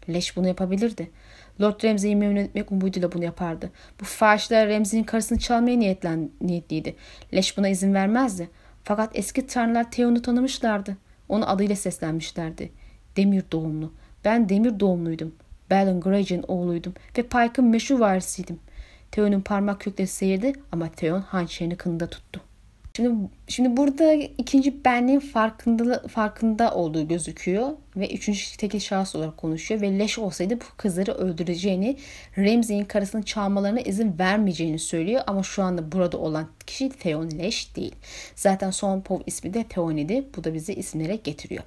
Leş 0.09 0.37
bunu 0.37 0.47
yapabilirdi. 0.47 1.11
Lord 1.61 1.83
Ramsey'i 1.83 2.15
memnun 2.15 2.35
etmek 2.35 2.71
umuduyla 2.71 3.11
bunu 3.11 3.23
yapardı. 3.23 3.71
Bu 4.01 4.05
fahişler 4.05 4.69
Ramsey'in 4.69 5.03
karısını 5.03 5.39
çalmaya 5.39 5.77
niyetlen, 5.77 6.29
niyetliydi. 6.41 6.95
Leş 7.33 7.57
buna 7.57 7.67
izin 7.69 7.93
vermezdi. 7.93 8.49
Fakat 8.83 9.11
eski 9.13 9.47
tanrılar 9.47 9.91
Theon'u 9.91 10.21
tanımışlardı. 10.21 10.97
Onu 11.29 11.49
adıyla 11.49 11.75
seslenmişlerdi. 11.75 12.71
Demir 13.17 13.43
doğumlu. 13.51 13.93
Ben 14.25 14.49
demir 14.49 14.79
doğumluydum. 14.79 15.35
Balon 15.71 16.01
Greyjoy'un 16.01 16.45
oğluydum 16.47 16.93
ve 17.17 17.21
Pike'ın 17.23 17.65
meşhur 17.65 17.99
varisiydim. 17.99 18.59
Theon'un 19.11 19.41
parmak 19.41 19.81
kökleri 19.81 20.07
seyirdi 20.07 20.53
ama 20.71 20.89
Theon 20.89 21.21
hançerini 21.21 21.75
kınında 21.75 22.07
tuttu. 22.07 22.46
Şimdi 22.97 23.29
şimdi 23.47 23.77
burada 23.77 24.13
ikinci 24.13 24.85
benliğin 24.85 25.19
farkında 25.19 26.07
farkında 26.07 26.73
olduğu 26.73 27.07
gözüküyor 27.07 27.69
ve 27.95 28.13
üçüncü 28.13 28.57
tekil 28.57 28.79
şahıs 28.79 29.15
olarak 29.15 29.37
konuşuyor 29.37 29.81
ve 29.81 29.99
leş 29.99 30.19
olsaydı 30.19 30.55
bu 30.61 30.65
kızları 30.77 31.11
öldüreceğini, 31.11 31.97
Ramsey'in 32.37 32.85
karısını 32.85 33.23
çalmalarına 33.23 33.79
izin 33.79 34.19
vermeyeceğini 34.19 34.79
söylüyor 34.79 35.21
ama 35.27 35.43
şu 35.43 35.63
anda 35.63 35.91
burada 35.91 36.17
olan 36.17 36.47
kişi 36.67 36.89
Theon 36.89 37.31
Leş 37.31 37.75
değil. 37.75 37.95
Zaten 38.35 38.71
son 38.71 39.01
Pov 39.01 39.19
ismi 39.25 39.53
de 39.53 39.63
Theon 39.63 39.97
idi. 39.97 40.27
Bu 40.37 40.43
da 40.43 40.53
bizi 40.53 40.73
isimlere 40.73 41.15
getiriyor. 41.15 41.63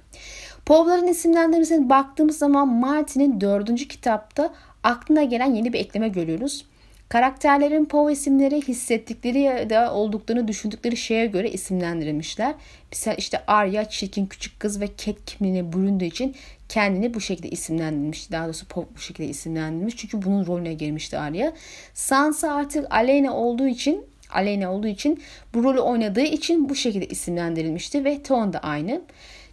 Povların 0.65 1.07
isimlendirmesine 1.07 1.89
baktığımız 1.89 2.37
zaman 2.37 2.67
Martin'in 2.67 3.41
dördüncü 3.41 3.87
kitapta 3.87 4.53
aklına 4.83 5.23
gelen 5.23 5.55
yeni 5.55 5.73
bir 5.73 5.79
ekleme 5.79 6.09
görüyoruz. 6.09 6.65
Karakterlerin 7.11 7.85
Poe 7.85 8.13
isimleri 8.13 8.61
hissettikleri 8.61 9.39
ya 9.39 9.69
da 9.69 9.93
olduklarını 9.93 10.47
düşündükleri 10.47 10.97
şeye 10.97 11.25
göre 11.25 11.51
isimlendirilmişler. 11.51 12.55
Mesela 12.91 13.15
işte 13.15 13.43
Arya 13.47 13.89
çirkin 13.89 14.25
küçük 14.25 14.59
kız 14.59 14.81
ve 14.81 14.87
Cat 14.97 15.25
kimliğine 15.25 15.73
büründüğü 15.73 16.05
için 16.05 16.35
kendini 16.69 17.13
bu 17.13 17.21
şekilde 17.21 17.49
isimlendirmiş. 17.49 18.31
Daha 18.31 18.45
doğrusu 18.45 18.67
Poe 18.67 18.85
bu 18.95 18.99
şekilde 18.99 19.27
isimlendirmiş. 19.27 19.97
Çünkü 19.97 20.21
bunun 20.21 20.45
rolüne 20.45 20.73
girmişti 20.73 21.17
Arya. 21.17 21.53
Sansa 21.93 22.53
artık 22.53 22.93
Aleyna 22.93 23.37
olduğu 23.37 23.67
için 23.67 24.05
Aleyna 24.33 24.73
olduğu 24.73 24.87
için 24.87 25.21
bu 25.53 25.63
rolü 25.63 25.79
oynadığı 25.79 26.21
için 26.21 26.69
bu 26.69 26.75
şekilde 26.75 27.07
isimlendirilmişti 27.07 28.05
ve 28.05 28.23
Theon 28.23 28.53
da 28.53 28.59
aynı. 28.59 29.01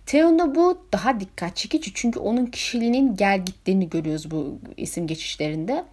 Theon'da 0.08 0.54
bu 0.54 0.78
daha 0.92 1.20
dikkat 1.20 1.56
çekici 1.56 1.90
çünkü 1.94 2.20
onun 2.20 2.46
kişiliğinin 2.46 3.16
gel 3.16 3.44
gittiğini 3.44 3.90
görüyoruz 3.90 4.30
bu 4.30 4.58
isim 4.76 5.06
geçişlerinde. 5.06 5.84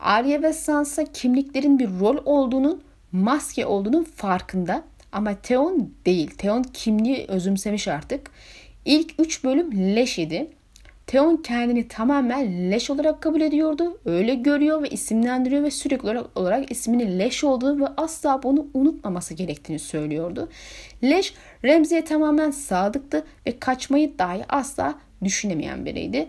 Arya 0.00 0.42
ve 0.42 0.52
Sansa 0.52 1.04
kimliklerin 1.04 1.78
bir 1.78 1.88
rol 2.00 2.16
olduğunun, 2.24 2.82
maske 3.12 3.66
olduğunun 3.66 4.04
farkında. 4.04 4.82
Ama 5.12 5.34
Theon 5.34 5.90
değil. 6.06 6.30
Theon 6.30 6.62
kimliği 6.62 7.24
özümsemiş 7.28 7.88
artık. 7.88 8.30
İlk 8.84 9.14
3 9.18 9.44
bölüm 9.44 9.96
leş 9.96 10.18
idi. 10.18 10.50
Theon 11.06 11.36
kendini 11.36 11.88
tamamen 11.88 12.70
leş 12.70 12.90
olarak 12.90 13.22
kabul 13.22 13.40
ediyordu. 13.40 14.00
Öyle 14.04 14.34
görüyor 14.34 14.82
ve 14.82 14.88
isimlendiriyor 14.88 15.62
ve 15.62 15.70
sürekli 15.70 16.04
olarak, 16.04 16.38
olarak 16.38 16.70
ismini 16.70 17.18
leş 17.18 17.44
olduğu 17.44 17.80
ve 17.80 17.86
asla 17.96 18.42
bunu 18.42 18.66
unutmaması 18.74 19.34
gerektiğini 19.34 19.78
söylüyordu. 19.78 20.48
Leş 21.02 21.34
Remzi'ye 21.64 22.04
tamamen 22.04 22.50
sadıktı 22.50 23.24
ve 23.46 23.58
kaçmayı 23.58 24.18
dahi 24.18 24.44
asla 24.48 24.94
düşünemeyen 25.24 25.84
biriydi. 25.84 26.28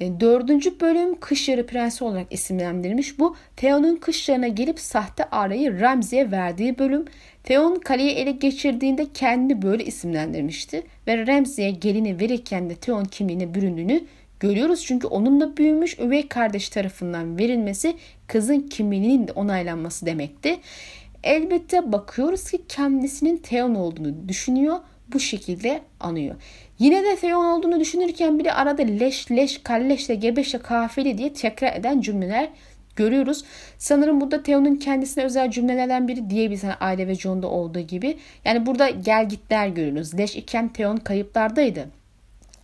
E, 0.00 0.20
dördüncü 0.20 0.80
bölüm 0.80 1.20
Kış 1.20 1.48
Yarı 1.48 1.66
Prensi 1.66 2.04
olarak 2.04 2.26
isimlendirilmiş. 2.30 3.18
Bu 3.18 3.36
Theon'un 3.56 3.96
kış 3.96 4.28
yarına 4.28 4.48
gelip 4.48 4.80
sahte 4.80 5.24
arayı 5.24 5.80
Ramsey'e 5.80 6.30
verdiği 6.30 6.78
bölüm. 6.78 7.04
Theon 7.44 7.74
kaleyi 7.74 8.10
ele 8.10 8.30
geçirdiğinde 8.30 9.06
kendini 9.14 9.62
böyle 9.62 9.84
isimlendirmişti. 9.84 10.82
Ve 11.06 11.26
Ramsey'e 11.26 11.70
gelini 11.70 12.20
verirken 12.20 12.70
de 12.70 12.74
Theon 12.74 13.04
kimliğine 13.04 13.54
büründüğünü 13.54 14.04
görüyoruz. 14.40 14.84
Çünkü 14.86 15.06
onunla 15.06 15.56
büyümüş 15.56 15.98
üvey 15.98 16.28
kardeş 16.28 16.68
tarafından 16.68 17.38
verilmesi 17.38 17.96
kızın 18.26 18.60
kimliğinin 18.60 19.28
de 19.28 19.32
onaylanması 19.32 20.06
demekti. 20.06 20.60
Elbette 21.22 21.92
bakıyoruz 21.92 22.50
ki 22.50 22.62
kendisinin 22.68 23.36
Theon 23.36 23.74
olduğunu 23.74 24.28
düşünüyor. 24.28 24.76
Bu 25.12 25.20
şekilde 25.20 25.80
anıyor. 26.00 26.34
Yine 26.78 27.04
de 27.04 27.16
Theon 27.16 27.44
olduğunu 27.44 27.80
düşünürken 27.80 28.38
bile 28.38 28.52
arada 28.52 28.82
leş, 28.82 29.30
leş, 29.30 29.58
kalleşle, 29.62 30.14
gebeşle, 30.14 30.58
kafeli 30.58 31.18
diye 31.18 31.32
tekrar 31.32 31.76
eden 31.76 32.00
cümleler 32.00 32.48
görüyoruz. 32.96 33.44
Sanırım 33.78 34.20
burada 34.20 34.42
Theon'un 34.42 34.76
kendisine 34.76 35.24
özel 35.24 35.50
cümlelerden 35.50 36.08
biri 36.08 36.30
diyebiliriz. 36.30 36.62
Yani 36.62 36.74
Aile 36.74 37.08
ve 37.08 37.14
John'da 37.14 37.46
olduğu 37.46 37.80
gibi. 37.80 38.18
Yani 38.44 38.66
burada 38.66 38.90
gel 38.90 39.28
gitler 39.28 39.68
görüyoruz. 39.68 40.18
Leş 40.18 40.36
iken 40.36 40.68
Theon 40.68 40.96
kayıplardaydı. 40.96 41.88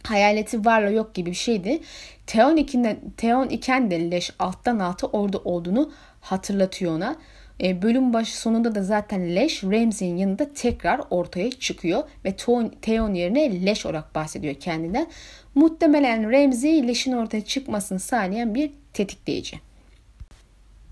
Hayaleti 0.03 0.65
varla 0.65 0.91
yok 0.91 1.15
gibi 1.15 1.31
bir 1.31 1.37
şeydi. 1.37 1.81
Theon 2.27 2.57
iken, 2.57 2.97
Theon 3.17 3.49
iken 3.49 3.91
de 3.91 4.11
leş 4.11 4.31
alttan 4.39 4.79
alta 4.79 5.07
orada 5.07 5.39
olduğunu 5.39 5.93
hatırlatıyor 6.21 6.97
ona. 6.97 7.17
E, 7.63 7.83
bölüm 7.83 8.13
başı 8.13 8.41
sonunda 8.41 8.75
da 8.75 8.83
zaten 8.83 9.37
Leş 9.37 9.65
Ramsey'in 9.65 10.17
yanında 10.17 10.53
tekrar 10.55 11.01
ortaya 11.11 11.51
çıkıyor 11.51 12.03
ve 12.25 12.37
Theon 12.83 13.15
yerine 13.15 13.67
Leş 13.67 13.87
olarak 13.87 14.15
bahsediyor 14.15 14.55
kendinden. 14.55 15.07
Muhtemelen 15.55 16.33
Ramsey 16.33 16.89
Leş'in 16.89 17.13
ortaya 17.13 17.45
çıkmasını 17.45 18.01
sağlayan 18.01 18.55
bir 18.55 18.71
tetikleyici. 18.93 19.61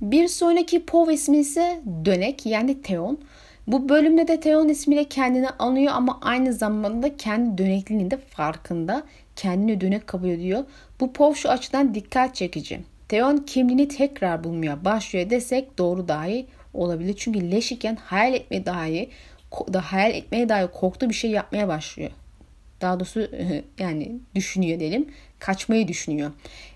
Bir 0.00 0.28
sonraki 0.28 0.86
Pov 0.86 1.08
ismi 1.08 1.38
ise 1.38 1.80
Dönek 2.04 2.46
yani 2.46 2.82
Theon. 2.82 3.18
Bu 3.66 3.88
bölümde 3.88 4.28
de 4.28 4.40
Theon 4.40 4.68
ismiyle 4.68 5.04
kendini 5.04 5.48
anıyor 5.48 5.92
ama 5.96 6.18
aynı 6.22 6.52
zamanda 6.52 7.16
kendi 7.16 7.58
dönekliğinin 7.58 8.10
de 8.10 8.16
farkında. 8.16 9.02
Kendini 9.36 9.80
dönek 9.80 10.06
kabul 10.06 10.28
ediyor. 10.28 10.64
Bu 11.00 11.12
Pov 11.12 11.34
şu 11.34 11.48
açıdan 11.50 11.94
dikkat 11.94 12.34
çekici. 12.34 12.80
Theon 13.12 13.36
kimliğini 13.36 13.88
tekrar 13.88 14.44
bulmaya 14.44 14.84
başlıyor 14.84 15.30
desek 15.30 15.78
doğru 15.78 16.08
dahi 16.08 16.46
olabilir. 16.74 17.14
Çünkü 17.18 17.50
leş 17.50 17.72
iken 17.72 17.96
hayal 17.96 18.34
etmeye 18.34 18.66
dahi 18.66 19.10
da 19.72 19.80
hayal 19.80 20.10
etmeye 20.10 20.48
dahi 20.48 20.66
korktuğu 20.66 21.08
bir 21.08 21.14
şey 21.14 21.30
yapmaya 21.30 21.68
başlıyor. 21.68 22.10
Daha 22.80 23.00
doğrusu 23.00 23.28
yani 23.78 24.12
düşünüyor 24.34 24.80
diyelim. 24.80 25.08
Kaçmayı 25.38 25.88
düşünüyor. 25.88 26.32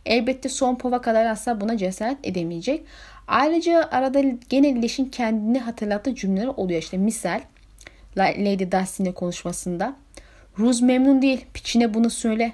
Elbette 0.06 0.48
son 0.48 0.74
pova 0.74 1.00
kadar 1.00 1.26
asla 1.26 1.60
buna 1.60 1.76
cesaret 1.76 2.18
edemeyecek. 2.22 2.82
Ayrıca 3.28 3.88
arada 3.90 4.22
gene 4.48 4.82
Leş'in 4.82 5.04
kendini 5.04 5.58
hatırlattığı 5.58 6.14
cümleler 6.14 6.46
oluyor. 6.46 6.82
İşte 6.82 6.96
misal 6.96 7.40
Lady 8.18 8.72
Dustin'le 8.72 9.12
konuşmasında. 9.12 9.96
Ruz 10.58 10.82
memnun 10.82 11.22
değil. 11.22 11.44
Piçine 11.54 11.94
bunu 11.94 12.10
söyle. 12.10 12.52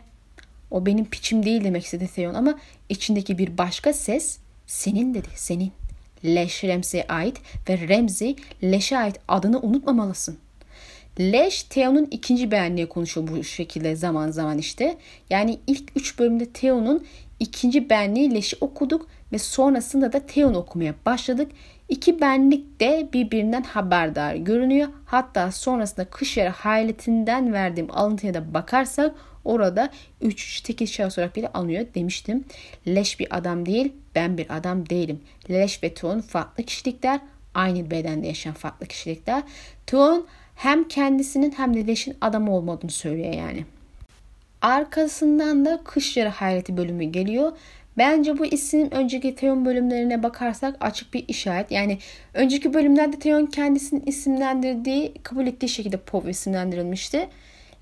O 0.73 0.87
benim 0.87 1.05
piçim 1.05 1.43
değil 1.43 1.65
demek 1.65 1.85
istedi 1.85 2.09
Theon 2.15 2.35
ama 2.35 2.59
içindeki 2.89 3.39
bir 3.39 3.59
başka 3.59 3.93
ses 3.93 4.39
senin 4.67 5.15
dedi 5.15 5.29
senin. 5.35 5.73
Leş 6.25 6.65
Ramsey'e 6.65 7.07
ait 7.09 7.37
ve 7.69 7.89
Ramsey 7.89 8.37
Leş'e 8.63 8.99
ait 8.99 9.21
adını 9.29 9.61
unutmamalısın. 9.61 10.39
Leş 11.21 11.63
Theon'un 11.63 12.09
ikinci 12.11 12.51
beğenliği 12.51 12.89
konuşuyor 12.89 13.29
bu 13.29 13.45
şekilde 13.45 13.97
zaman 13.97 14.31
zaman 14.31 14.59
işte. 14.59 14.97
Yani 15.31 15.59
ilk 15.67 15.97
üç 15.97 16.19
bölümde 16.19 16.47
Theon'un 16.47 17.07
ikinci 17.41 17.91
benliği 17.91 18.35
Leş'i 18.35 18.57
okuduk 18.61 19.07
ve 19.33 19.39
sonrasında 19.39 20.13
da 20.13 20.27
Theon 20.27 20.55
okumaya 20.55 20.95
başladık. 21.07 21.53
İki 21.89 22.21
benlik 22.21 22.81
de 22.81 23.09
birbirinden 23.13 23.63
haberdar 23.63 24.35
görünüyor. 24.35 24.89
Hatta 25.05 25.53
sonrasında 25.53 26.05
kış 26.05 26.37
yarı 26.37 26.51
hayletinden 26.51 27.53
verdiğim 27.53 27.91
alıntıya 27.91 28.35
da 28.35 28.55
bakarsak 28.55 29.15
orada 29.45 29.91
3-3 30.23 30.63
tekil 30.63 30.87
şahıs 30.87 31.19
olarak 31.19 31.37
bile 31.37 31.49
anıyor 31.49 31.87
demiştim. 31.95 32.45
Leş 32.87 33.21
bir 33.21 33.37
adam 33.37 33.67
değil, 33.67 33.93
ben 34.15 34.39
bir 34.39 34.57
adam 34.57 34.89
değilim. 34.89 35.21
Leş 35.51 35.83
ve 35.83 35.95
Tuğun 35.95 36.21
farklı 36.21 36.65
kişilikler, 36.65 37.21
aynı 37.55 37.91
bedende 37.91 38.27
yaşayan 38.27 38.55
farklı 38.55 38.87
kişilikler. 38.87 39.43
Tuğun 39.87 40.27
hem 40.57 40.89
kendisinin 40.89 41.51
hem 41.51 41.75
de 41.75 41.87
Leş'in 41.87 42.17
adamı 42.21 42.57
olmadığını 42.57 42.91
söylüyor 42.91 43.33
yani. 43.33 43.65
Arkasından 44.63 45.65
da 45.65 45.81
kış 45.85 46.17
yarı 46.17 46.29
hayreti 46.29 46.77
bölümü 46.77 47.05
geliyor. 47.05 47.53
Bence 47.99 48.39
bu 48.39 48.47
isim 48.47 48.91
önceki 48.91 49.35
Theon 49.35 49.65
bölümlerine 49.65 50.23
bakarsak 50.23 50.77
açık 50.81 51.15
bir 51.15 51.25
işaret. 51.29 51.71
Yani 51.71 51.99
önceki 52.35 52.75
bölümlerde 52.75 53.19
Theon 53.19 53.47
kendisini 53.47 54.03
isimlendirdiği, 54.07 55.15
kabul 55.23 55.47
ettiği 55.47 55.69
şekilde 55.69 55.97
Pov 55.97 56.27
isimlendirilmişti. 56.27 57.29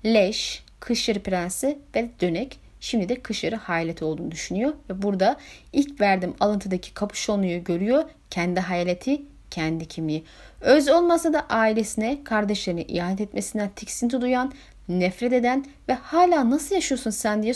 Leş, 0.05 0.63
Kışları 0.81 1.23
Prensi 1.23 1.79
ve 1.95 2.09
Dönek. 2.21 2.59
Şimdi 2.79 3.09
de 3.09 3.15
Kışları 3.15 3.55
Hayaleti 3.55 4.05
olduğunu 4.05 4.31
düşünüyor. 4.31 4.73
Ve 4.89 5.01
burada 5.01 5.37
ilk 5.73 6.01
verdiğim 6.01 6.35
alıntıdaki 6.39 6.93
kapüşonluyu 6.93 7.63
görüyor. 7.63 8.03
Kendi 8.29 8.59
hayaleti, 8.59 9.21
kendi 9.51 9.85
kimliği. 9.87 10.23
Öz 10.61 10.89
olmasa 10.89 11.33
da 11.33 11.45
ailesine, 11.49 12.23
kardeşlerine 12.23 12.83
ihanet 12.83 13.21
etmesinden 13.21 13.69
tiksinti 13.75 14.21
duyan, 14.21 14.53
nefret 14.89 15.33
eden 15.33 15.65
ve 15.89 15.93
hala 15.93 16.49
nasıl 16.49 16.75
yaşıyorsun 16.75 17.09
sen 17.09 17.43
diye 17.43 17.53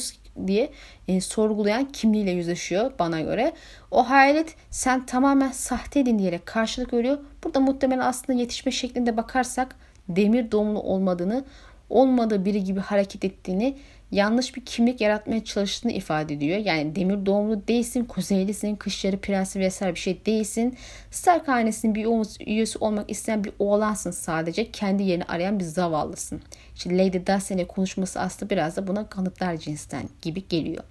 diye 0.47 0.71
e, 1.07 1.21
sorgulayan 1.21 1.85
kimliğiyle 1.85 2.31
yüzleşiyor 2.31 2.91
bana 2.99 3.21
göre. 3.21 3.53
O 3.91 4.09
hayalet 4.09 4.55
sen 4.69 5.05
tamamen 5.05 5.51
sahteydin 5.51 6.19
diyerek 6.19 6.45
karşılık 6.45 6.93
veriyor. 6.93 7.17
Burada 7.43 7.59
muhtemelen 7.59 8.01
aslında 8.01 8.39
yetişme 8.39 8.71
şeklinde 8.71 9.17
bakarsak 9.17 9.75
demir 10.09 10.51
doğumlu 10.51 10.79
olmadığını, 10.81 11.45
olmadığı 11.89 12.45
biri 12.45 12.63
gibi 12.63 12.79
hareket 12.79 13.25
ettiğini, 13.25 13.77
yanlış 14.11 14.55
bir 14.55 14.65
kimlik 14.65 15.01
yaratmaya 15.01 15.43
çalıştığını 15.43 15.91
ifade 15.91 16.33
ediyor. 16.33 16.57
Yani 16.57 16.95
demir 16.95 17.25
doğumlu 17.25 17.67
değilsin, 17.67 18.05
kuzeylisin, 18.05 18.75
kışları 18.75 19.17
prensi 19.17 19.59
vesaire 19.59 19.95
bir 19.95 19.99
şey 19.99 20.25
değilsin. 20.25 20.77
Stark 21.11 21.47
hanesinin 21.47 21.95
bir 21.95 22.05
üyesi 22.47 22.77
olmak 22.77 23.11
isteyen 23.11 23.43
bir 23.43 23.53
oğlansın 23.59 24.11
sadece. 24.11 24.71
Kendi 24.71 25.03
yerini 25.03 25.23
arayan 25.23 25.59
bir 25.59 25.63
zavallısın. 25.63 26.41
İşte 26.75 26.97
Lady 26.97 27.19
Dustin 27.27 27.65
konuşması 27.65 28.19
aslında 28.19 28.49
biraz 28.49 28.75
da 28.77 28.87
buna 28.87 29.09
kanıtlar 29.09 29.57
cinsten 29.57 30.09
gibi 30.21 30.47
geliyor. 30.47 30.83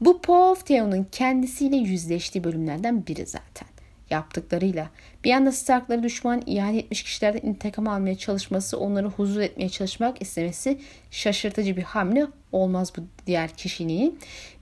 Bu 0.00 0.20
Paul 0.20 0.54
Theon'un 0.54 1.06
kendisiyle 1.12 1.76
yüzleştiği 1.76 2.44
bölümlerden 2.44 3.06
biri 3.06 3.26
zaten 3.26 3.71
yaptıklarıyla. 4.12 4.90
Bir 5.24 5.30
yanda 5.30 5.52
Stark'ları 5.52 6.02
düşman 6.02 6.42
iade 6.46 6.78
etmiş 6.78 7.02
kişilerden 7.02 7.48
intikam 7.48 7.88
almaya 7.88 8.18
çalışması, 8.18 8.78
onları 8.78 9.06
huzur 9.06 9.40
etmeye 9.40 9.68
çalışmak 9.68 10.22
istemesi 10.22 10.78
şaşırtıcı 11.10 11.76
bir 11.76 11.82
hamle 11.82 12.26
olmaz 12.52 12.92
bu 12.96 13.00
diğer 13.26 13.50
kişiliği. 13.50 14.14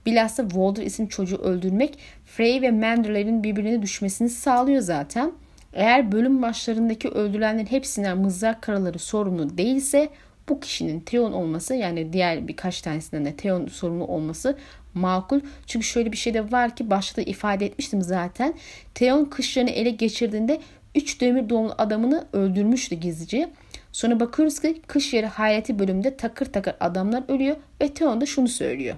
Bilhassa 0.05 0.43
Walder 0.43 0.83
isim 0.83 1.07
çocuğu 1.07 1.37
öldürmek 1.37 1.97
Frey 2.25 2.61
ve 2.61 2.71
Mander'lerin 2.71 3.43
birbirine 3.43 3.81
düşmesini 3.81 4.29
sağlıyor 4.29 4.81
zaten. 4.81 5.31
Eğer 5.73 6.11
bölüm 6.11 6.41
başlarındaki 6.41 7.09
öldürülenlerin 7.09 7.65
hepsinden 7.65 8.17
mızrak 8.17 8.61
karaları 8.61 8.99
sorumlu 8.99 9.57
değilse 9.57 10.09
bu 10.49 10.59
kişinin 10.59 10.99
Theon 10.99 11.31
olması 11.31 11.75
yani 11.75 12.13
diğer 12.13 12.47
birkaç 12.47 12.81
tanesinden 12.81 13.25
de 13.25 13.35
Theon 13.35 13.67
sorumlu 13.67 14.03
olması 14.07 14.57
makul. 14.93 15.41
Çünkü 15.67 15.85
şöyle 15.85 16.11
bir 16.11 16.17
şey 16.17 16.33
de 16.33 16.51
var 16.51 16.75
ki 16.75 16.89
başta 16.89 17.21
da 17.21 17.25
ifade 17.25 17.65
etmiştim 17.65 18.01
zaten. 18.01 18.53
Theon 18.95 19.25
kışlarını 19.25 19.69
ele 19.69 19.89
geçirdiğinde 19.89 20.61
3 20.95 21.21
demir 21.21 21.49
doğumlu 21.49 21.75
adamını 21.77 22.25
öldürmüştü 22.33 22.95
gizlice. 22.95 23.49
Sonra 23.91 24.19
bakıyoruz 24.19 24.59
ki 24.59 24.81
kış 24.87 25.13
yeri 25.13 25.27
hayreti 25.27 25.79
bölümünde 25.79 26.17
takır 26.17 26.45
takır 26.45 26.73
adamlar 26.79 27.23
ölüyor 27.27 27.55
ve 27.81 27.93
Theon 27.93 28.21
da 28.21 28.25
şunu 28.25 28.47
söylüyor. 28.47 28.95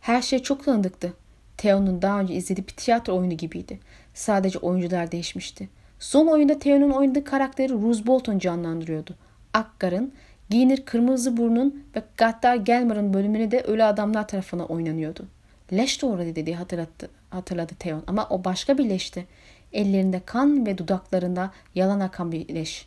Her 0.00 0.22
şey 0.22 0.38
çok 0.38 0.64
tanıdıktı. 0.64 1.12
Theon'un 1.56 2.02
daha 2.02 2.20
önce 2.20 2.34
izlediği 2.34 2.66
bir 2.66 2.72
tiyatro 2.72 3.18
oyunu 3.18 3.34
gibiydi. 3.34 3.78
Sadece 4.14 4.58
oyuncular 4.58 5.12
değişmişti. 5.12 5.68
Son 5.98 6.26
oyunda 6.26 6.58
Theon'un 6.58 6.90
oynadığı 6.90 7.24
karakteri 7.24 7.72
Rose 7.72 8.06
Bolton 8.06 8.38
canlandırıyordu. 8.38 9.14
Akgar'ın 9.54 10.12
Giyinir 10.50 10.84
Kırmızı 10.84 11.36
Burn'un 11.36 11.84
ve 11.96 12.02
Gaddar 12.16 12.56
Gelmar'ın 12.56 13.14
bölümünü 13.14 13.50
de 13.50 13.60
ölü 13.60 13.84
adamlar 13.84 14.28
tarafından 14.28 14.72
oynanıyordu. 14.72 15.26
Leş 15.72 16.02
doğru 16.02 16.20
dedi 16.20 16.54
hatırlattı, 16.54 17.10
hatırladı 17.30 17.74
Theon 17.74 18.04
ama 18.06 18.26
o 18.30 18.44
başka 18.44 18.78
bir 18.78 18.88
leşti. 18.88 19.26
Ellerinde 19.72 20.20
kan 20.26 20.66
ve 20.66 20.78
dudaklarında 20.78 21.52
yalan 21.74 22.00
akan 22.00 22.32
bir 22.32 22.54
leş. 22.54 22.86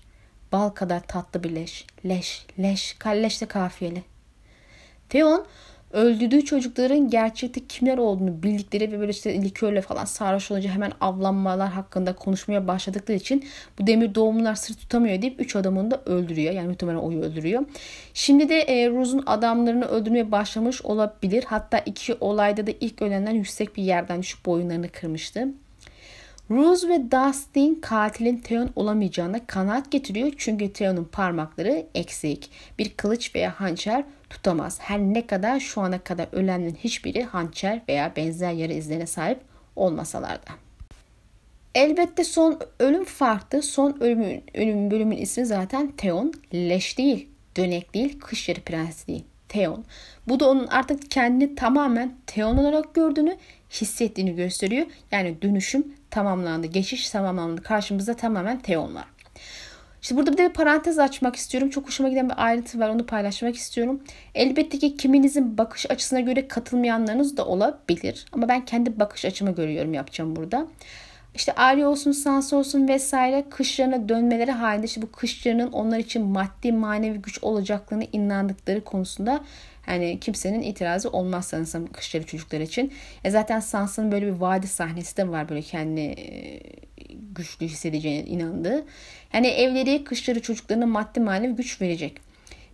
Bal 0.51 0.69
kadar 0.69 0.99
tatlı 0.99 1.43
bir 1.43 1.55
leş. 1.55 1.85
Leş, 2.05 2.45
leş, 2.59 2.93
kalleş 2.93 3.41
de 3.41 3.45
kafiyeli. 3.45 4.03
Theon 5.09 5.45
öldürdüğü 5.93 6.45
çocukların 6.45 7.09
gerçekte 7.09 7.61
kimler 7.67 7.97
olduğunu 7.97 8.43
bildikleri 8.43 8.91
ve 8.91 8.99
böyle 8.99 9.11
işte 9.11 9.41
likörle 9.41 9.81
falan 9.81 10.05
sarhoş 10.05 10.51
olunca 10.51 10.69
hemen 10.69 10.91
avlanmalar 11.01 11.69
hakkında 11.69 12.13
konuşmaya 12.13 12.67
başladıkları 12.67 13.17
için 13.17 13.45
bu 13.79 13.87
demir 13.87 14.15
doğumlular 14.15 14.55
sırt 14.55 14.79
tutamıyor 14.79 15.21
deyip 15.21 15.41
üç 15.41 15.55
adamını 15.55 15.91
da 15.91 16.01
öldürüyor. 16.05 16.53
Yani 16.53 16.67
muhtemelen 16.67 16.97
oyu 16.97 17.21
öldürüyor. 17.21 17.65
Şimdi 18.13 18.49
de 18.49 18.61
e, 18.61 18.89
Rose'un 18.89 19.23
adamlarını 19.25 19.85
öldürmeye 19.85 20.31
başlamış 20.31 20.81
olabilir. 20.81 21.43
Hatta 21.47 21.79
iki 21.79 22.13
olayda 22.19 22.67
da 22.67 22.71
ilk 22.79 23.01
ölenler 23.01 23.31
yüksek 23.31 23.77
bir 23.77 23.83
yerden 23.83 24.21
düşüp 24.21 24.45
boyunlarını 24.45 24.89
kırmıştı. 24.89 25.47
Rose 26.51 26.89
ve 26.89 27.11
Dustin 27.11 27.75
katilin 27.75 28.37
Theon 28.37 28.69
olamayacağına 28.75 29.45
kanaat 29.47 29.91
getiriyor 29.91 30.31
çünkü 30.37 30.73
Theon'un 30.73 31.03
parmakları 31.03 31.85
eksik. 31.95 32.51
Bir 32.79 32.89
kılıç 32.89 33.35
veya 33.35 33.59
hançer 33.59 34.03
tutamaz. 34.31 34.79
Her 34.81 34.99
ne 34.99 35.27
kadar 35.27 35.59
şu 35.59 35.81
ana 35.81 35.99
kadar 35.99 36.27
ölenlerin 36.31 36.75
hiçbiri 36.75 37.23
hançer 37.23 37.81
veya 37.89 38.15
benzer 38.15 38.51
yarı 38.51 38.73
izlerine 38.73 39.07
sahip 39.07 39.39
olmasalar 39.75 40.35
da. 40.35 40.51
Elbette 41.75 42.23
son 42.23 42.59
ölüm 42.79 43.05
farklı. 43.05 43.61
Son 43.61 43.97
ölümün, 43.99 44.43
ölüm 44.53 44.91
bölümün 44.91 45.17
ismi 45.17 45.45
zaten 45.45 45.91
Theon. 45.91 46.33
Leş 46.53 46.97
değil, 46.97 47.27
dönek 47.57 47.93
değil, 47.93 48.19
kış 48.19 48.49
yarı 48.49 48.61
prensi 48.61 49.07
değil. 49.07 49.23
Theon. 49.49 49.85
Bu 50.27 50.39
da 50.39 50.49
onun 50.49 50.67
artık 50.67 51.11
kendini 51.11 51.55
tamamen 51.55 52.15
Theon 52.27 52.57
olarak 52.57 52.93
gördüğünü, 52.93 53.37
hissettiğini 53.71 54.35
gösteriyor. 54.35 54.85
Yani 55.11 55.41
dönüşüm 55.41 55.93
tamamlandı, 56.09 56.67
geçiş 56.67 57.09
tamamlandı. 57.09 57.63
Karşımızda 57.63 58.15
tamamen 58.15 58.59
Theon 58.59 58.95
var. 58.95 59.05
İşte 60.01 60.15
burada 60.15 60.33
bir 60.33 60.37
de 60.37 60.49
bir 60.49 60.53
parantez 60.53 60.99
açmak 60.99 61.35
istiyorum. 61.35 61.69
Çok 61.69 61.87
hoşuma 61.87 62.09
giden 62.09 62.29
bir 62.29 62.45
ayrıntı 62.45 62.79
var. 62.79 62.89
Onu 62.89 63.05
paylaşmak 63.05 63.55
istiyorum. 63.55 64.03
Elbette 64.35 64.79
ki 64.79 64.97
kiminizin 64.97 65.57
bakış 65.57 65.91
açısına 65.91 66.19
göre 66.19 66.47
katılmayanlarınız 66.47 67.37
da 67.37 67.45
olabilir. 67.45 68.25
Ama 68.31 68.47
ben 68.47 68.65
kendi 68.65 68.99
bakış 68.99 69.25
açıma 69.25 69.51
göre 69.51 69.73
yorum 69.73 69.93
yapacağım 69.93 70.35
burada. 70.35 70.67
İşte 71.35 71.53
Arya 71.55 71.89
olsun, 71.89 72.11
Sansa 72.11 72.55
olsun 72.55 72.87
vesaire 72.87 73.45
kışlarına 73.49 74.09
dönmeleri 74.09 74.51
halinde 74.51 74.85
işte 74.85 75.01
bu 75.01 75.11
kışlarının 75.11 75.71
onlar 75.71 75.99
için 75.99 76.25
maddi 76.25 76.71
manevi 76.71 77.17
güç 77.17 77.43
olacaklarını 77.43 78.07
inandıkları 78.11 78.83
konusunda 78.83 79.43
hani 79.85 80.19
kimsenin 80.19 80.61
itirazı 80.61 81.09
olmaz 81.09 81.45
sanırsam 81.45 81.87
kışları 81.87 82.25
çocuklar 82.25 82.59
için. 82.59 82.93
E 83.23 83.31
zaten 83.31 83.59
Sansa'nın 83.59 84.11
böyle 84.11 84.25
bir 84.25 84.31
vadi 84.31 84.67
sahnesi 84.67 85.17
de 85.17 85.29
var 85.29 85.49
böyle 85.49 85.61
kendi 85.61 86.01
e, 86.01 86.61
güçlü 87.35 87.65
hissedeceğine 87.65 88.25
inandığı. 88.29 88.85
Yani 89.33 89.47
evleri 89.47 90.03
kışları 90.03 90.41
çocuklarına 90.41 90.85
maddi 90.85 91.19
manevi 91.19 91.55
güç 91.55 91.81
verecek. 91.81 92.31